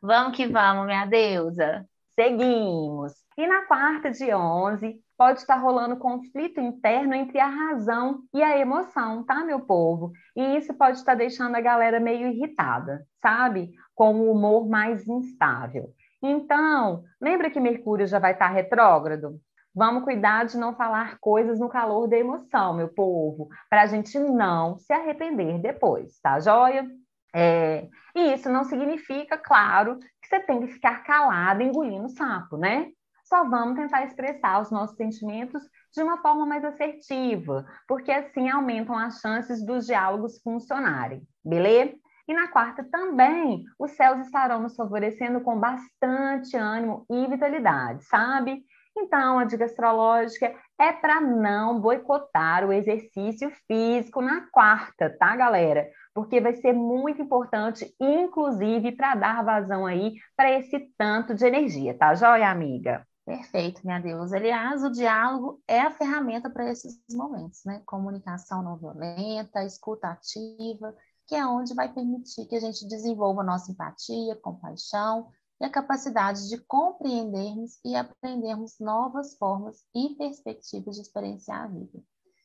Vamos 0.00 0.36
que 0.36 0.46
vamos, 0.46 0.86
minha 0.86 1.06
deusa. 1.06 1.84
Seguimos. 2.14 3.12
E 3.36 3.46
na 3.46 3.66
quarta 3.66 4.10
de 4.10 4.32
11, 4.32 5.00
pode 5.20 5.40
estar 5.40 5.56
rolando 5.56 5.98
conflito 5.98 6.62
interno 6.62 7.12
entre 7.12 7.38
a 7.38 7.46
razão 7.46 8.22
e 8.32 8.42
a 8.42 8.56
emoção, 8.56 9.22
tá, 9.22 9.44
meu 9.44 9.60
povo? 9.60 10.12
E 10.34 10.56
isso 10.56 10.72
pode 10.72 10.96
estar 10.96 11.14
deixando 11.14 11.54
a 11.56 11.60
galera 11.60 12.00
meio 12.00 12.28
irritada, 12.28 13.06
sabe? 13.20 13.70
Com 13.94 14.14
o 14.14 14.32
humor 14.32 14.66
mais 14.66 15.06
instável. 15.06 15.90
Então, 16.22 17.04
lembra 17.20 17.50
que 17.50 17.60
Mercúrio 17.60 18.06
já 18.06 18.18
vai 18.18 18.32
estar 18.32 18.48
retrógrado? 18.48 19.38
Vamos 19.74 20.04
cuidar 20.04 20.46
de 20.46 20.56
não 20.56 20.74
falar 20.74 21.18
coisas 21.20 21.60
no 21.60 21.68
calor 21.68 22.08
da 22.08 22.16
emoção, 22.16 22.72
meu 22.72 22.88
povo, 22.88 23.50
para 23.68 23.82
a 23.82 23.86
gente 23.86 24.18
não 24.18 24.78
se 24.78 24.90
arrepender 24.90 25.60
depois, 25.60 26.18
tá 26.22 26.40
joia? 26.40 26.88
É, 27.34 27.86
e 28.16 28.32
isso 28.32 28.48
não 28.48 28.64
significa, 28.64 29.36
claro, 29.36 29.98
que 29.98 30.28
você 30.28 30.40
tem 30.40 30.60
que 30.60 30.72
ficar 30.72 31.04
calado, 31.04 31.62
engolindo 31.62 32.08
sapo, 32.08 32.56
né? 32.56 32.90
Só 33.30 33.48
vamos 33.48 33.76
tentar 33.76 34.02
expressar 34.04 34.60
os 34.60 34.72
nossos 34.72 34.96
sentimentos 34.96 35.62
de 35.94 36.02
uma 36.02 36.18
forma 36.18 36.44
mais 36.44 36.64
assertiva, 36.64 37.64
porque 37.86 38.10
assim 38.10 38.50
aumentam 38.50 38.98
as 38.98 39.20
chances 39.20 39.64
dos 39.64 39.86
diálogos 39.86 40.42
funcionarem, 40.42 41.22
beleza? 41.44 41.94
E 42.26 42.34
na 42.34 42.48
quarta 42.48 42.82
também, 42.90 43.64
os 43.78 43.92
céus 43.92 44.26
estarão 44.26 44.60
nos 44.60 44.74
favorecendo 44.74 45.40
com 45.42 45.60
bastante 45.60 46.56
ânimo 46.56 47.06
e 47.08 47.28
vitalidade, 47.28 48.04
sabe? 48.06 48.64
Então, 48.98 49.38
a 49.38 49.44
dica 49.44 49.64
astrológica 49.64 50.52
é 50.76 50.92
para 50.92 51.20
não 51.20 51.80
boicotar 51.80 52.66
o 52.66 52.72
exercício 52.72 53.52
físico 53.68 54.20
na 54.20 54.48
quarta, 54.50 55.08
tá, 55.08 55.36
galera? 55.36 55.88
Porque 56.12 56.40
vai 56.40 56.54
ser 56.54 56.72
muito 56.72 57.22
importante, 57.22 57.94
inclusive, 58.00 58.90
para 58.90 59.14
dar 59.14 59.44
vazão 59.44 59.86
aí 59.86 60.14
para 60.36 60.50
esse 60.50 60.80
tanto 60.98 61.32
de 61.32 61.46
energia, 61.46 61.96
tá, 61.96 62.12
joia, 62.16 62.50
amiga? 62.50 63.06
Perfeito, 63.30 63.80
minha 63.84 64.00
Deus. 64.00 64.32
Aliás, 64.32 64.82
o 64.82 64.90
diálogo 64.90 65.62
é 65.68 65.82
a 65.82 65.90
ferramenta 65.92 66.50
para 66.50 66.68
esses 66.68 67.00
momentos, 67.12 67.60
né? 67.64 67.80
Comunicação 67.86 68.60
não 68.60 68.76
violenta, 68.76 69.64
escuta 69.64 70.08
ativa, 70.08 70.92
que 71.28 71.36
é 71.36 71.46
onde 71.46 71.72
vai 71.72 71.94
permitir 71.94 72.46
que 72.46 72.56
a 72.56 72.60
gente 72.60 72.88
desenvolva 72.88 73.44
nossa 73.44 73.70
empatia, 73.70 74.34
compaixão 74.34 75.30
e 75.60 75.64
a 75.64 75.70
capacidade 75.70 76.48
de 76.48 76.58
compreendermos 76.64 77.78
e 77.84 77.94
aprendermos 77.94 78.80
novas 78.80 79.36
formas 79.38 79.76
e 79.94 80.16
perspectivas 80.16 80.96
de 80.96 81.02
experienciar 81.02 81.66
a 81.66 81.68
vida. 81.68 82.02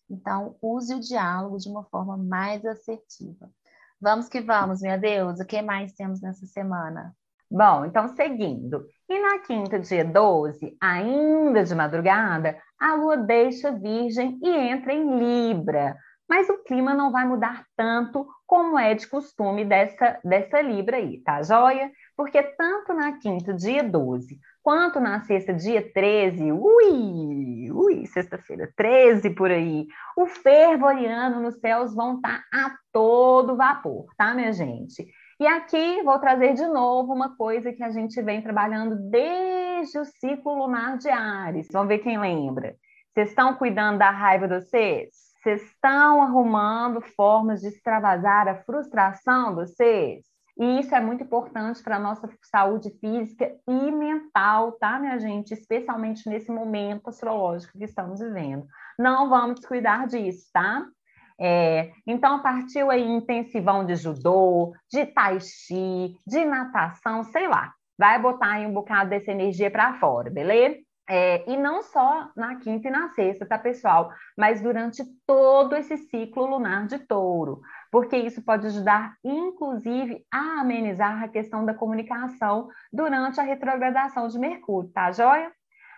Então, 0.08 0.56
use 0.62 0.94
o 0.94 1.00
diálogo 1.00 1.58
de 1.58 1.68
uma 1.68 1.84
forma 1.86 2.16
mais 2.16 2.64
assertiva. 2.64 3.50
Vamos 4.00 4.30
que 4.30 4.40
vamos, 4.40 4.82
minha 4.82 5.00
Deus. 5.00 5.40
O 5.40 5.46
que 5.46 5.64
mais 5.64 5.94
temos 5.94 6.22
nessa 6.22 6.46
semana? 6.46 7.18
Bom, 7.56 7.86
então 7.86 8.10
seguindo. 8.10 8.86
E 9.08 9.18
na 9.18 9.40
quinta, 9.40 9.80
dia 9.80 10.04
12, 10.04 10.76
ainda 10.82 11.64
de 11.64 11.74
madrugada, 11.74 12.58
a 12.78 12.96
lua 12.96 13.16
deixa 13.16 13.72
Virgem 13.72 14.38
e 14.44 14.50
entra 14.50 14.92
em 14.92 15.18
Libra. 15.18 15.96
Mas 16.28 16.50
o 16.50 16.62
clima 16.66 16.94
não 16.94 17.14
vai 17.14 17.26
mudar 17.26 17.64
tanto 17.78 18.28
como 18.46 18.78
é 18.78 18.94
de 18.94 19.08
costume 19.08 19.64
dessa, 19.64 20.20
dessa 20.22 20.60
Libra 20.60 20.98
aí, 20.98 21.22
tá 21.22 21.42
joia? 21.44 21.90
Porque 22.18 22.44
tanto 22.44 22.94
na 22.94 23.14
quinta, 23.20 23.54
dia 23.54 23.82
12, 23.82 24.38
quanto 24.62 25.00
na 25.00 25.22
sexta, 25.22 25.54
dia 25.54 25.82
13, 25.94 26.52
ui, 26.52 27.72
ui, 27.72 28.06
sexta-feira 28.08 28.70
13 28.76 29.30
por 29.30 29.50
aí, 29.50 29.88
o 30.18 30.26
fervoriano 30.26 31.40
nos 31.40 31.58
céus 31.62 31.96
vão 31.96 32.18
estar 32.18 32.44
tá 32.52 32.66
a 32.66 32.76
todo 32.92 33.56
vapor, 33.56 34.08
tá, 34.18 34.34
minha 34.34 34.52
gente? 34.52 35.08
E 35.38 35.46
aqui 35.46 36.02
vou 36.04 36.18
trazer 36.18 36.54
de 36.54 36.66
novo 36.66 37.14
uma 37.14 37.36
coisa 37.36 37.74
que 37.74 37.84
a 37.84 37.90
gente 37.90 38.22
vem 38.22 38.42
trabalhando 38.42 38.96
desde 39.10 40.00
o 40.00 40.06
ciclo 40.06 40.56
lunar 40.56 40.98
de 40.98 41.10
Ares. 41.10 41.68
Vamos 41.74 41.90
ver 41.90 42.00
quem 42.00 42.18
lembra. 42.18 42.74
Vocês 43.14 43.30
estão 43.30 43.54
cuidando 43.56 44.00
da 44.00 44.10
raiva 44.10 44.48
de 44.48 44.62
vocês? 44.62 45.10
Vocês 45.44 45.62
estão 45.62 46.22
arrumando 46.22 47.02
formas 47.02 47.60
de 47.60 47.68
extravasar 47.68 48.48
a 48.48 48.64
frustração 48.64 49.50
de 49.50 49.56
vocês? 49.56 50.26
E 50.58 50.80
isso 50.80 50.96
é 50.96 51.02
muito 51.02 51.26
importante 51.26 51.84
para 51.84 51.98
a 51.98 52.00
nossa 52.00 52.30
saúde 52.50 52.90
física 53.02 53.54
e 53.68 53.92
mental, 53.92 54.72
tá, 54.80 54.98
minha 54.98 55.20
gente? 55.20 55.54
Especialmente 55.54 56.30
nesse 56.30 56.50
momento 56.50 57.10
astrológico 57.10 57.78
que 57.78 57.84
estamos 57.84 58.22
vivendo. 58.22 58.66
Não 58.98 59.28
vamos 59.28 59.60
descuidar 59.60 60.08
disso, 60.08 60.46
tá? 60.54 60.86
É, 61.40 61.92
então, 62.08 62.42
partiu 62.42 62.90
aí 62.90 63.04
intensivão 63.04 63.86
de 63.86 63.96
judô, 63.96 64.74
de 64.92 65.06
tai 65.06 65.40
chi, 65.40 66.16
de 66.26 66.46
natação, 66.46 67.24
sei 67.24 67.48
lá. 67.48 67.74
Vai 67.98 68.20
botar 68.22 68.54
aí 68.54 68.66
um 68.66 68.74
bocado 68.74 69.10
dessa 69.10 69.32
energia 69.32 69.72
para 69.72 69.94
fora, 69.96 70.30
beleza? 70.30 70.78
É, 71.08 71.50
e 71.50 71.56
não 71.56 71.84
só 71.84 72.30
na 72.36 72.56
quinta 72.56 72.88
e 72.88 72.92
na 72.92 73.10
sexta, 73.10 73.46
tá, 73.46 73.60
pessoal? 73.60 74.12
Mas 74.36 74.60
durante 74.62 75.04
todo 75.26 75.76
esse 75.76 75.98
ciclo 75.98 76.46
lunar 76.48 76.88
de 76.88 76.98
touro 77.00 77.62
porque 77.96 78.18
isso 78.18 78.44
pode 78.44 78.68
ajudar, 78.68 79.16
inclusive, 79.24 80.26
a 80.30 80.60
amenizar 80.60 81.24
a 81.24 81.30
questão 81.30 81.64
da 81.64 81.74
comunicação 81.74 82.68
durante 82.92 83.40
a 83.40 83.44
retrogradação 83.44 84.28
de 84.28 84.38
Mercúrio, 84.38 84.92
tá 84.92 85.14
joia? 85.14 85.50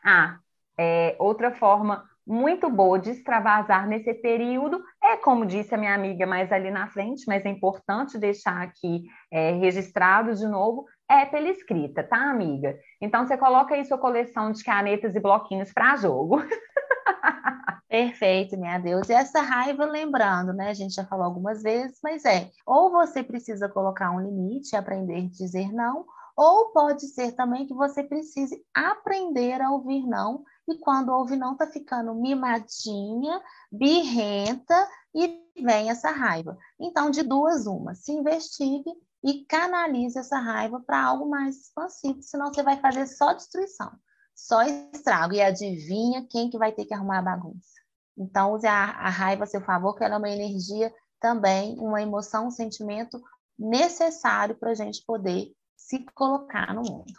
Ah, 0.06 0.38
é, 0.78 1.16
outra 1.18 1.50
forma 1.50 2.04
muito 2.24 2.70
boa 2.70 3.00
de 3.00 3.10
extravasar 3.10 3.88
nesse 3.88 4.14
período 4.14 4.80
é, 5.08 5.18
como 5.18 5.46
disse 5.46 5.74
a 5.74 5.78
minha 5.78 5.94
amiga 5.94 6.26
mais 6.26 6.52
ali 6.52 6.70
na 6.70 6.88
frente, 6.88 7.24
mas 7.28 7.46
é 7.46 7.50
importante 7.50 8.18
deixar 8.18 8.62
aqui 8.62 9.06
é, 9.32 9.52
registrado 9.52 10.36
de 10.36 10.46
novo, 10.48 10.86
é 11.10 11.26
pela 11.26 11.48
escrita, 11.48 12.04
tá, 12.04 12.30
amiga? 12.30 12.78
Então, 13.02 13.26
você 13.26 13.38
coloca 13.38 13.74
aí 13.74 13.86
sua 13.86 13.98
coleção 13.98 14.52
de 14.52 14.64
canetas 14.64 15.16
e 15.16 15.20
bloquinhos 15.20 15.72
para 15.72 15.96
jogo. 15.96 16.42
Perfeito, 17.88 18.58
minha 18.58 18.78
Deus. 18.78 19.08
E 19.08 19.14
essa 19.14 19.42
raiva, 19.42 19.86
lembrando, 19.86 20.52
né? 20.52 20.70
A 20.70 20.74
gente 20.74 20.94
já 20.94 21.06
falou 21.06 21.26
algumas 21.26 21.64
vezes, 21.64 22.00
mas 22.04 22.26
é, 22.26 22.50
ou 22.66 22.92
você 22.92 23.24
precisa 23.24 23.70
colocar 23.70 24.12
um 24.12 24.20
limite, 24.20 24.76
aprender 24.76 25.16
a 25.16 25.30
dizer 25.30 25.72
não, 25.72 26.06
ou 26.38 26.72
pode 26.72 27.08
ser 27.08 27.32
também 27.32 27.66
que 27.66 27.74
você 27.74 28.04
precise 28.04 28.64
aprender 28.72 29.60
a 29.60 29.72
ouvir 29.72 30.06
não, 30.06 30.46
e 30.68 30.78
quando 30.78 31.10
ouve 31.10 31.36
não, 31.36 31.58
tá 31.58 31.66
ficando 31.66 32.14
mimadinha, 32.14 33.42
birrenta, 33.72 34.88
e 35.16 35.44
vem 35.60 35.90
essa 35.90 36.12
raiva. 36.12 36.56
Então, 36.80 37.10
de 37.10 37.24
duas, 37.24 37.66
uma, 37.66 37.96
se 37.96 38.12
investigue 38.12 38.92
e 39.24 39.46
canalize 39.46 40.20
essa 40.20 40.38
raiva 40.38 40.80
para 40.80 41.04
algo 41.04 41.28
mais 41.28 41.58
expansivo, 41.58 42.22
senão 42.22 42.54
você 42.54 42.62
vai 42.62 42.80
fazer 42.80 43.08
só 43.08 43.34
destruição, 43.34 43.92
só 44.36 44.62
estrago. 44.62 45.34
E 45.34 45.42
adivinha 45.42 46.28
quem 46.30 46.52
que 46.52 46.58
vai 46.60 46.72
ter 46.72 46.86
que 46.86 46.94
arrumar 46.94 47.18
a 47.18 47.24
bagunça? 47.24 47.82
Então, 48.16 48.54
use 48.54 48.68
a, 48.68 48.92
a 48.92 49.10
raiva 49.10 49.46
a 49.46 49.48
seu 49.48 49.62
favor, 49.62 49.96
que 49.96 50.04
ela 50.04 50.16
é 50.16 50.18
uma 50.20 50.30
energia 50.30 50.94
também, 51.20 51.80
uma 51.80 52.00
emoção, 52.00 52.48
um 52.48 52.52
sentimento 52.52 53.20
necessário 53.58 54.56
para 54.56 54.70
a 54.70 54.76
gente 54.76 55.04
poder 55.04 55.52
se 55.88 56.06
colocar 56.14 56.74
no 56.74 56.82
mundo. 56.82 57.14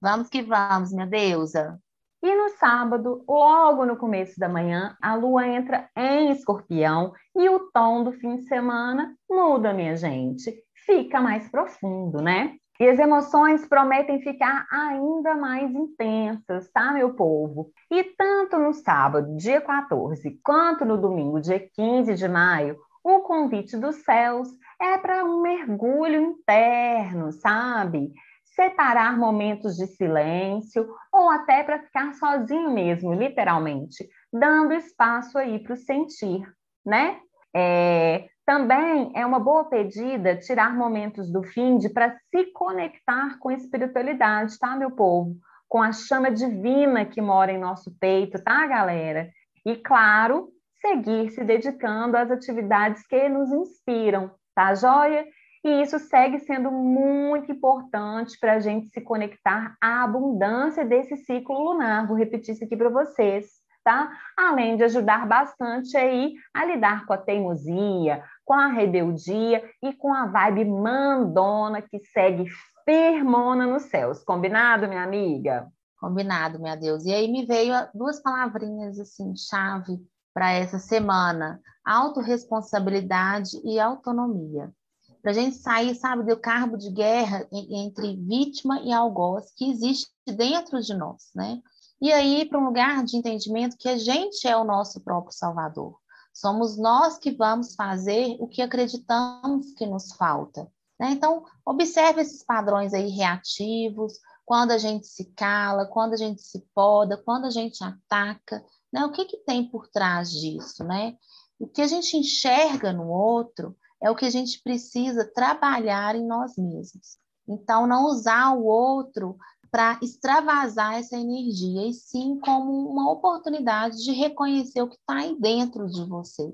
Vamos 0.00 0.28
que 0.28 0.42
vamos, 0.42 0.92
minha 0.92 1.06
deusa. 1.06 1.78
E 2.22 2.34
no 2.36 2.50
sábado, 2.50 3.24
logo 3.28 3.84
no 3.84 3.96
começo 3.96 4.38
da 4.38 4.48
manhã, 4.48 4.96
a 5.02 5.16
lua 5.16 5.44
entra 5.44 5.90
em 5.96 6.30
escorpião 6.30 7.12
e 7.36 7.48
o 7.48 7.68
tom 7.72 8.04
do 8.04 8.12
fim 8.12 8.36
de 8.36 8.44
semana 8.44 9.12
muda, 9.28 9.74
minha 9.74 9.96
gente. 9.96 10.54
Fica 10.86 11.20
mais 11.20 11.48
profundo, 11.50 12.22
né? 12.22 12.54
E 12.78 12.88
as 12.88 12.98
emoções 13.00 13.66
prometem 13.66 14.22
ficar 14.22 14.66
ainda 14.70 15.34
mais 15.34 15.68
intensas, 15.74 16.70
tá, 16.70 16.92
meu 16.92 17.14
povo? 17.14 17.72
E 17.90 18.04
tanto 18.04 18.56
no 18.56 18.72
sábado, 18.72 19.36
dia 19.36 19.60
14, 19.60 20.40
quanto 20.44 20.84
no 20.84 20.96
domingo, 20.96 21.40
dia 21.40 21.68
15 21.74 22.14
de 22.14 22.28
maio, 22.28 22.78
o 23.02 23.20
convite 23.22 23.76
dos 23.76 23.96
céus 23.96 24.48
é 24.82 24.98
para 24.98 25.24
um 25.24 25.40
mergulho 25.40 26.20
interno, 26.20 27.30
sabe? 27.32 28.12
Separar 28.44 29.16
momentos 29.16 29.76
de 29.76 29.86
silêncio 29.86 30.86
ou 31.12 31.30
até 31.30 31.62
para 31.62 31.78
ficar 31.78 32.12
sozinho 32.14 32.70
mesmo, 32.72 33.14
literalmente, 33.14 34.08
dando 34.32 34.74
espaço 34.74 35.38
aí 35.38 35.62
para 35.62 35.74
o 35.74 35.76
sentir, 35.76 36.42
né? 36.84 37.20
É, 37.54 38.28
também 38.44 39.12
é 39.14 39.24
uma 39.24 39.38
boa 39.38 39.66
pedida 39.66 40.36
tirar 40.36 40.74
momentos 40.74 41.30
do 41.30 41.44
fim 41.44 41.78
de 41.78 41.88
para 41.88 42.16
se 42.30 42.46
conectar 42.52 43.38
com 43.38 43.50
a 43.50 43.54
espiritualidade, 43.54 44.58
tá, 44.58 44.74
meu 44.74 44.90
povo? 44.90 45.36
Com 45.68 45.80
a 45.80 45.92
chama 45.92 46.30
divina 46.30 47.06
que 47.06 47.20
mora 47.20 47.52
em 47.52 47.58
nosso 47.58 47.96
peito, 48.00 48.42
tá, 48.42 48.66
galera? 48.66 49.30
E, 49.64 49.76
claro, 49.76 50.48
seguir 50.80 51.30
se 51.30 51.44
dedicando 51.44 52.16
às 52.16 52.30
atividades 52.32 53.06
que 53.06 53.28
nos 53.28 53.50
inspiram, 53.52 54.32
tá, 54.54 54.74
joia? 54.74 55.26
E 55.64 55.82
isso 55.82 55.98
segue 55.98 56.40
sendo 56.40 56.70
muito 56.70 57.52
importante 57.52 58.38
para 58.40 58.54
a 58.54 58.58
gente 58.58 58.88
se 58.88 59.00
conectar 59.00 59.76
à 59.80 60.02
abundância 60.02 60.84
desse 60.84 61.16
ciclo 61.18 61.62
lunar. 61.62 62.06
Vou 62.06 62.16
repetir 62.16 62.54
isso 62.54 62.64
aqui 62.64 62.76
para 62.76 62.88
vocês 62.88 63.62
tá? 63.84 64.10
Além 64.36 64.76
de 64.76 64.84
ajudar 64.84 65.26
bastante 65.26 65.96
aí 65.96 66.34
a 66.54 66.64
lidar 66.64 67.06
com 67.06 67.12
a 67.12 67.18
teimosia, 67.18 68.22
com 68.44 68.54
a 68.54 68.68
rebeldia 68.68 69.62
e 69.82 69.92
com 69.92 70.12
a 70.12 70.26
vibe 70.26 70.64
mandona 70.66 71.82
que 71.82 71.98
segue 72.06 72.46
firmona 72.84 73.66
nos 73.66 73.84
céus. 73.84 74.22
Combinado, 74.24 74.88
minha 74.88 75.02
amiga? 75.02 75.68
Combinado, 75.98 76.58
minha 76.58 76.76
Deus. 76.76 77.04
E 77.04 77.12
aí 77.12 77.30
me 77.30 77.46
veio 77.46 77.74
duas 77.94 78.20
palavrinhas 78.20 78.98
assim, 78.98 79.36
chave 79.36 79.98
para 80.34 80.52
essa 80.52 80.78
semana: 80.78 81.60
autorresponsabilidade 81.84 83.60
e 83.64 83.78
autonomia. 83.78 84.72
Para 85.20 85.30
a 85.30 85.34
gente 85.34 85.56
sair, 85.56 85.94
sabe, 85.94 86.24
do 86.24 86.36
cargo 86.36 86.76
de 86.76 86.90
guerra 86.90 87.46
entre 87.52 88.16
vítima 88.16 88.80
e 88.80 88.92
algoz 88.92 89.52
que 89.56 89.70
existe 89.70 90.10
dentro 90.26 90.80
de 90.80 90.94
nós, 90.94 91.30
né? 91.34 91.62
E 92.00 92.12
aí 92.12 92.44
para 92.44 92.58
um 92.58 92.64
lugar 92.64 93.04
de 93.04 93.16
entendimento 93.16 93.76
que 93.76 93.88
a 93.88 93.96
gente 93.96 94.48
é 94.48 94.56
o 94.56 94.64
nosso 94.64 95.00
próprio 95.00 95.32
salvador. 95.32 95.96
Somos 96.34 96.76
nós 96.76 97.18
que 97.18 97.30
vamos 97.30 97.74
fazer 97.74 98.36
o 98.40 98.48
que 98.48 98.62
acreditamos 98.62 99.72
que 99.74 99.86
nos 99.86 100.12
falta. 100.14 100.68
Né? 100.98 101.10
Então, 101.10 101.44
observe 101.64 102.22
esses 102.22 102.42
padrões 102.42 102.92
aí 102.94 103.08
reativos, 103.08 104.14
quando 104.44 104.72
a 104.72 104.78
gente 104.78 105.06
se 105.06 105.26
cala, 105.34 105.86
quando 105.86 106.14
a 106.14 106.16
gente 106.16 106.42
se 106.42 106.66
poda, 106.74 107.16
quando 107.16 107.46
a 107.46 107.50
gente 107.50 107.82
ataca, 107.84 108.64
né? 108.92 109.04
O 109.04 109.12
que, 109.12 109.24
que 109.24 109.38
tem 109.38 109.68
por 109.68 109.88
trás 109.88 110.30
disso, 110.30 110.84
né? 110.84 111.16
O 111.62 111.68
que 111.68 111.80
a 111.80 111.86
gente 111.86 112.16
enxerga 112.16 112.92
no 112.92 113.08
outro 113.08 113.76
é 114.02 114.10
o 114.10 114.16
que 114.16 114.24
a 114.24 114.30
gente 114.30 114.60
precisa 114.64 115.24
trabalhar 115.32 116.16
em 116.16 116.26
nós 116.26 116.56
mesmos. 116.56 117.18
Então, 117.48 117.86
não 117.86 118.06
usar 118.06 118.50
o 118.50 118.64
outro 118.64 119.36
para 119.70 119.96
extravasar 120.02 120.94
essa 120.94 121.16
energia, 121.16 121.86
e 121.86 121.94
sim 121.94 122.36
como 122.40 122.90
uma 122.90 123.12
oportunidade 123.12 124.02
de 124.02 124.10
reconhecer 124.10 124.82
o 124.82 124.88
que 124.88 124.96
está 124.96 125.18
aí 125.18 125.38
dentro 125.38 125.86
de 125.86 126.04
você. 126.04 126.52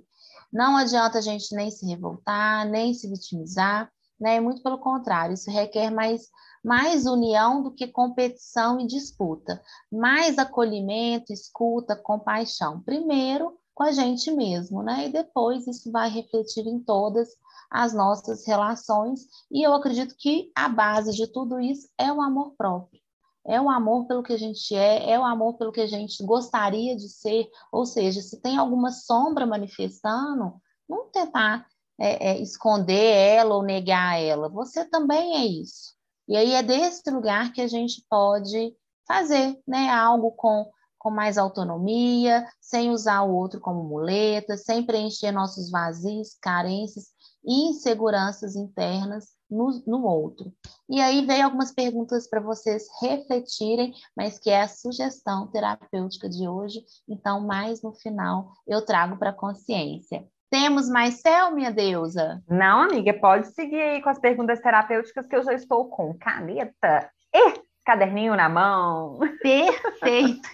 Não 0.52 0.76
adianta 0.76 1.16
a 1.16 1.22
gente 1.22 1.56
nem 1.56 1.70
se 1.70 1.86
revoltar, 1.86 2.68
nem 2.68 2.92
se 2.92 3.08
vitimizar, 3.08 3.90
né? 4.20 4.38
Muito 4.40 4.62
pelo 4.62 4.76
contrário, 4.76 5.32
isso 5.32 5.50
requer 5.50 5.90
mais 5.90 6.28
mais 6.62 7.06
união 7.06 7.62
do 7.62 7.72
que 7.72 7.86
competição 7.86 8.78
e 8.78 8.86
disputa, 8.86 9.62
mais 9.90 10.36
acolhimento, 10.38 11.32
escuta, 11.32 11.96
compaixão. 11.96 12.82
Primeiro 12.82 13.56
com 13.78 13.84
a 13.84 13.92
gente 13.92 14.32
mesmo, 14.32 14.82
né? 14.82 15.06
E 15.06 15.12
depois 15.12 15.68
isso 15.68 15.92
vai 15.92 16.10
refletir 16.10 16.66
em 16.66 16.80
todas 16.80 17.28
as 17.70 17.94
nossas 17.94 18.44
relações. 18.44 19.20
E 19.52 19.62
eu 19.64 19.72
acredito 19.72 20.16
que 20.18 20.50
a 20.52 20.68
base 20.68 21.12
de 21.12 21.28
tudo 21.28 21.60
isso 21.60 21.88
é 21.96 22.12
o 22.12 22.20
amor 22.20 22.56
próprio. 22.58 23.00
É 23.46 23.60
o 23.60 23.70
amor 23.70 24.08
pelo 24.08 24.24
que 24.24 24.32
a 24.32 24.36
gente 24.36 24.74
é, 24.74 25.12
é 25.12 25.16
o 25.18 25.24
amor 25.24 25.54
pelo 25.54 25.70
que 25.70 25.80
a 25.80 25.86
gente 25.86 26.24
gostaria 26.24 26.96
de 26.96 27.08
ser. 27.08 27.48
Ou 27.70 27.86
seja, 27.86 28.20
se 28.20 28.40
tem 28.42 28.58
alguma 28.58 28.90
sombra 28.90 29.46
manifestando, 29.46 30.60
não 30.88 31.08
tentar 31.12 31.64
é, 32.00 32.30
é, 32.30 32.42
esconder 32.42 33.14
ela 33.14 33.54
ou 33.54 33.62
negar 33.62 34.20
ela. 34.20 34.48
Você 34.48 34.84
também 34.86 35.36
é 35.36 35.46
isso. 35.46 35.94
E 36.26 36.36
aí 36.36 36.52
é 36.52 36.64
desse 36.64 37.08
lugar 37.12 37.52
que 37.52 37.60
a 37.60 37.68
gente 37.68 38.04
pode 38.10 38.74
fazer 39.06 39.56
né, 39.64 39.88
algo 39.88 40.32
com, 40.32 40.68
com 40.98 41.10
mais 41.10 41.38
autonomia, 41.38 42.46
sem 42.60 42.90
usar 42.90 43.22
o 43.22 43.34
outro 43.34 43.60
como 43.60 43.84
muleta, 43.84 44.56
sem 44.56 44.82
preencher 44.82 45.32
nossos 45.32 45.70
vazios, 45.70 46.36
carências 46.40 47.06
e 47.44 47.70
inseguranças 47.70 48.56
internas 48.56 49.38
no, 49.50 49.82
no 49.86 50.04
outro. 50.04 50.52
E 50.88 51.00
aí 51.00 51.24
veio 51.24 51.44
algumas 51.44 51.72
perguntas 51.72 52.28
para 52.28 52.40
vocês 52.40 52.86
refletirem, 53.00 53.94
mas 54.16 54.38
que 54.38 54.50
é 54.50 54.62
a 54.62 54.68
sugestão 54.68 55.46
terapêutica 55.46 56.28
de 56.28 56.46
hoje. 56.48 56.84
Então, 57.08 57.40
mais 57.40 57.82
no 57.82 57.92
final, 57.92 58.52
eu 58.66 58.84
trago 58.84 59.16
para 59.16 59.30
a 59.30 59.34
consciência. 59.34 60.26
Temos 60.50 60.88
mais 60.88 61.20
céu, 61.20 61.50
minha 61.52 61.70
deusa? 61.70 62.42
Não, 62.48 62.82
amiga, 62.82 63.12
pode 63.12 63.48
seguir 63.52 63.80
aí 63.80 64.02
com 64.02 64.08
as 64.08 64.18
perguntas 64.18 64.60
terapêuticas 64.60 65.26
que 65.26 65.36
eu 65.36 65.42
já 65.42 65.52
estou 65.52 65.88
com 65.90 66.16
caneta 66.18 67.10
e 67.34 67.60
caderninho 67.84 68.34
na 68.34 68.48
mão. 68.48 69.18
Perfeito. 69.42 70.48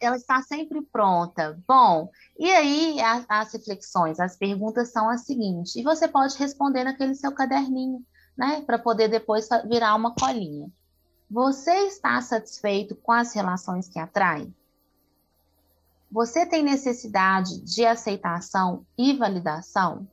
Ela 0.00 0.16
está 0.16 0.40
sempre 0.42 0.80
pronta. 0.82 1.60
Bom, 1.66 2.10
e 2.38 2.50
aí 2.50 3.00
as, 3.00 3.24
as 3.28 3.52
reflexões, 3.52 4.20
as 4.20 4.36
perguntas 4.36 4.92
são 4.92 5.08
as 5.08 5.22
seguintes, 5.22 5.74
e 5.76 5.82
você 5.82 6.06
pode 6.06 6.36
responder 6.38 6.84
naquele 6.84 7.14
seu 7.14 7.32
caderninho, 7.32 8.04
né, 8.36 8.62
para 8.62 8.78
poder 8.78 9.08
depois 9.08 9.48
virar 9.68 9.94
uma 9.94 10.14
colinha. 10.14 10.70
Você 11.30 11.72
está 11.86 12.20
satisfeito 12.20 12.94
com 12.96 13.12
as 13.12 13.34
relações 13.34 13.88
que 13.88 13.98
atrai? 13.98 14.52
Você 16.10 16.46
tem 16.46 16.62
necessidade 16.62 17.60
de 17.60 17.84
aceitação 17.84 18.86
e 18.96 19.12
validação? 19.12 20.08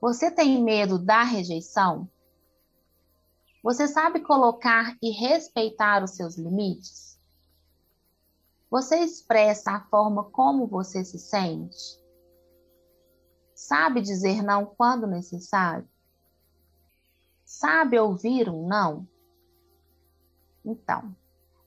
Você 0.00 0.30
tem 0.30 0.62
medo 0.62 0.98
da 0.98 1.24
rejeição? 1.24 2.08
Você 3.60 3.88
sabe 3.88 4.20
colocar 4.20 4.96
e 5.02 5.10
respeitar 5.10 6.04
os 6.04 6.12
seus 6.12 6.36
limites? 6.36 7.05
Você 8.70 8.96
expressa 8.96 9.72
a 9.72 9.80
forma 9.88 10.24
como 10.24 10.66
você 10.66 11.04
se 11.04 11.18
sente? 11.18 12.00
Sabe 13.54 14.00
dizer 14.00 14.42
não 14.42 14.66
quando 14.66 15.06
necessário? 15.06 15.88
Sabe 17.44 17.98
ouvir 17.98 18.48
um 18.48 18.66
não? 18.66 19.06
Então, 20.64 21.14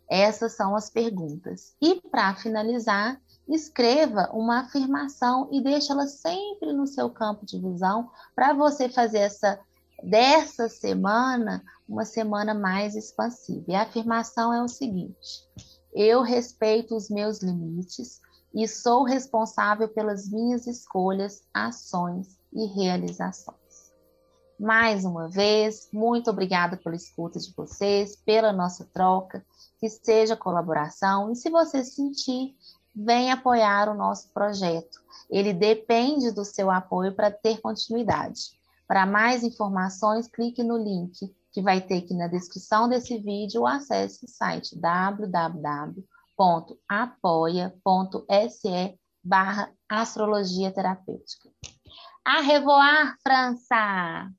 essas 0.10 0.54
são 0.54 0.76
as 0.76 0.90
perguntas. 0.90 1.76
E 1.82 2.02
para 2.02 2.36
finalizar, 2.36 3.22
escreva 3.48 4.30
uma 4.34 4.62
afirmação 4.62 5.50
e 5.52 5.62
deixe 5.64 5.92
ela 5.92 6.06
sempre 6.06 6.74
no 6.74 6.86
seu 6.86 7.10
campo 7.10 7.46
de 7.46 7.60
visão 7.60 8.12
para 8.36 8.54
você 8.54 8.90
fazer 8.90 9.20
essa 9.20 9.60
dessa 10.04 10.70
semana 10.70 11.64
uma 11.88 12.06
semana 12.06 12.54
mais 12.54 12.96
expansiva. 12.96 13.66
E 13.68 13.76
a 13.76 13.84
afirmação 13.84 14.54
é 14.54 14.62
o 14.62 14.68
seguinte: 14.68 15.48
eu 15.94 16.22
respeito 16.22 16.96
os 16.96 17.10
meus 17.10 17.40
limites 17.40 18.22
e 18.54 18.68
sou 18.68 19.04
responsável 19.04 19.88
pelas 19.88 20.30
minhas 20.30 20.68
escolhas, 20.68 21.44
ações 21.54 22.38
e 22.54 22.66
realizações. 22.66 23.58
Mais 24.60 25.06
uma 25.06 25.30
vez, 25.30 25.88
muito 25.94 26.30
obrigada 26.30 26.76
pela 26.76 26.96
escuta 26.96 27.40
de 27.40 27.54
vocês, 27.56 28.16
pela 28.16 28.52
nossa 28.52 28.86
troca 28.94 29.46
que 29.80 29.88
seja 29.90 30.36
colaboração. 30.36 31.32
E 31.32 31.36
se 31.36 31.50
você 31.50 31.84
sentir, 31.84 32.56
vem 32.94 33.32
apoiar 33.32 33.88
o 33.88 33.94
nosso 33.94 34.30
projeto. 34.34 35.00
Ele 35.30 35.54
depende 35.54 36.32
do 36.32 36.44
seu 36.44 36.70
apoio 36.70 37.16
para 37.16 37.32
ter 37.32 37.62
continuidade. 37.62 38.60
Para 38.86 39.06
mais 39.06 39.44
informações, 39.44 40.28
clique 40.28 40.64
no 40.64 40.76
link 40.76 41.34
que 41.52 41.62
vai 41.62 41.82
ter 41.82 42.00
aqui 42.00 42.14
na 42.14 42.28
descrição 42.28 42.88
desse 42.88 43.18
vídeo 43.18 43.66
acesse 43.66 44.26
o 44.26 44.30
site 44.30 44.80
www.apoia.se 44.80 46.20
barra 49.24 49.72
astrologia 49.90 50.72
terapêutica. 50.72 51.50
A 52.26 52.42
revoar, 52.42 53.16
França! 53.24 54.30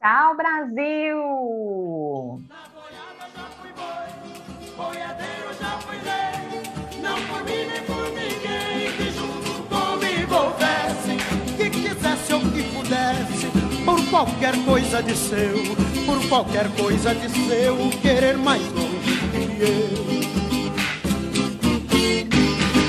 Tchau, 0.00 0.36
Brasil! 0.36 1.18
Qualquer 14.16 14.56
coisa 14.64 15.02
de 15.02 15.14
seu, 15.14 15.76
por 16.06 16.26
qualquer 16.26 16.70
coisa 16.70 17.14
de 17.14 17.28
seu, 17.28 17.76
querer 18.00 18.38
mais 18.38 18.62
longe 18.72 19.20
que 19.30 19.62
eu. 19.62 19.90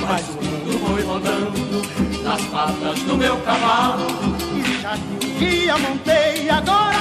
Mas 0.08 0.26
o 0.30 0.42
mundo 0.42 0.80
foi 0.88 1.02
rodando 1.04 1.82
nas 2.24 2.42
patas 2.44 3.00
do 3.02 3.18
meu 3.18 3.36
cavalo, 3.42 4.08
e 4.56 4.82
já 4.82 4.94
que 4.94 5.26
um 5.26 5.38
dia 5.38 5.78
montei, 5.78 6.50
agora 6.50 6.97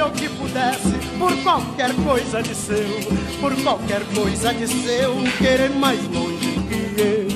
eu 0.00 0.10
que 0.12 0.28
pudesse, 0.30 0.94
por 1.18 1.30
qualquer 1.42 1.94
coisa 1.96 2.42
de 2.42 2.54
seu, 2.54 2.88
por 3.38 3.54
qualquer 3.62 4.02
coisa 4.14 4.54
de 4.54 4.66
seu, 4.66 5.14
querer 5.36 5.68
mais 5.70 6.00
longe 6.08 6.58
que 6.68 7.00
eu. 7.00 7.28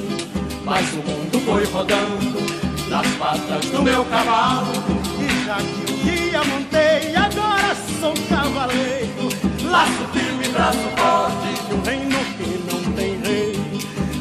Mas 0.64 0.90
o 0.94 0.96
mundo 0.96 1.40
foi 1.44 1.64
rodando 1.66 2.40
nas 2.88 3.06
patas 3.18 3.66
do 3.66 3.82
meu 3.82 4.02
cavalo, 4.06 4.72
e 5.20 5.44
já 5.44 5.56
que 5.56 5.92
um 5.92 5.96
dia 6.04 6.42
montei, 6.44 7.14
agora 7.14 7.76
sou 8.00 8.14
cavaleiro. 8.30 9.28
Laço 9.70 10.08
firme, 10.14 10.48
braço 10.48 10.78
forte, 10.96 11.68
de 11.68 11.74
um 11.74 11.82
reino 11.82 12.18
que 12.38 12.48
não 12.72 12.92
tem 12.94 13.20
rei. 13.20 13.60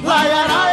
Laiarai, 0.04 0.73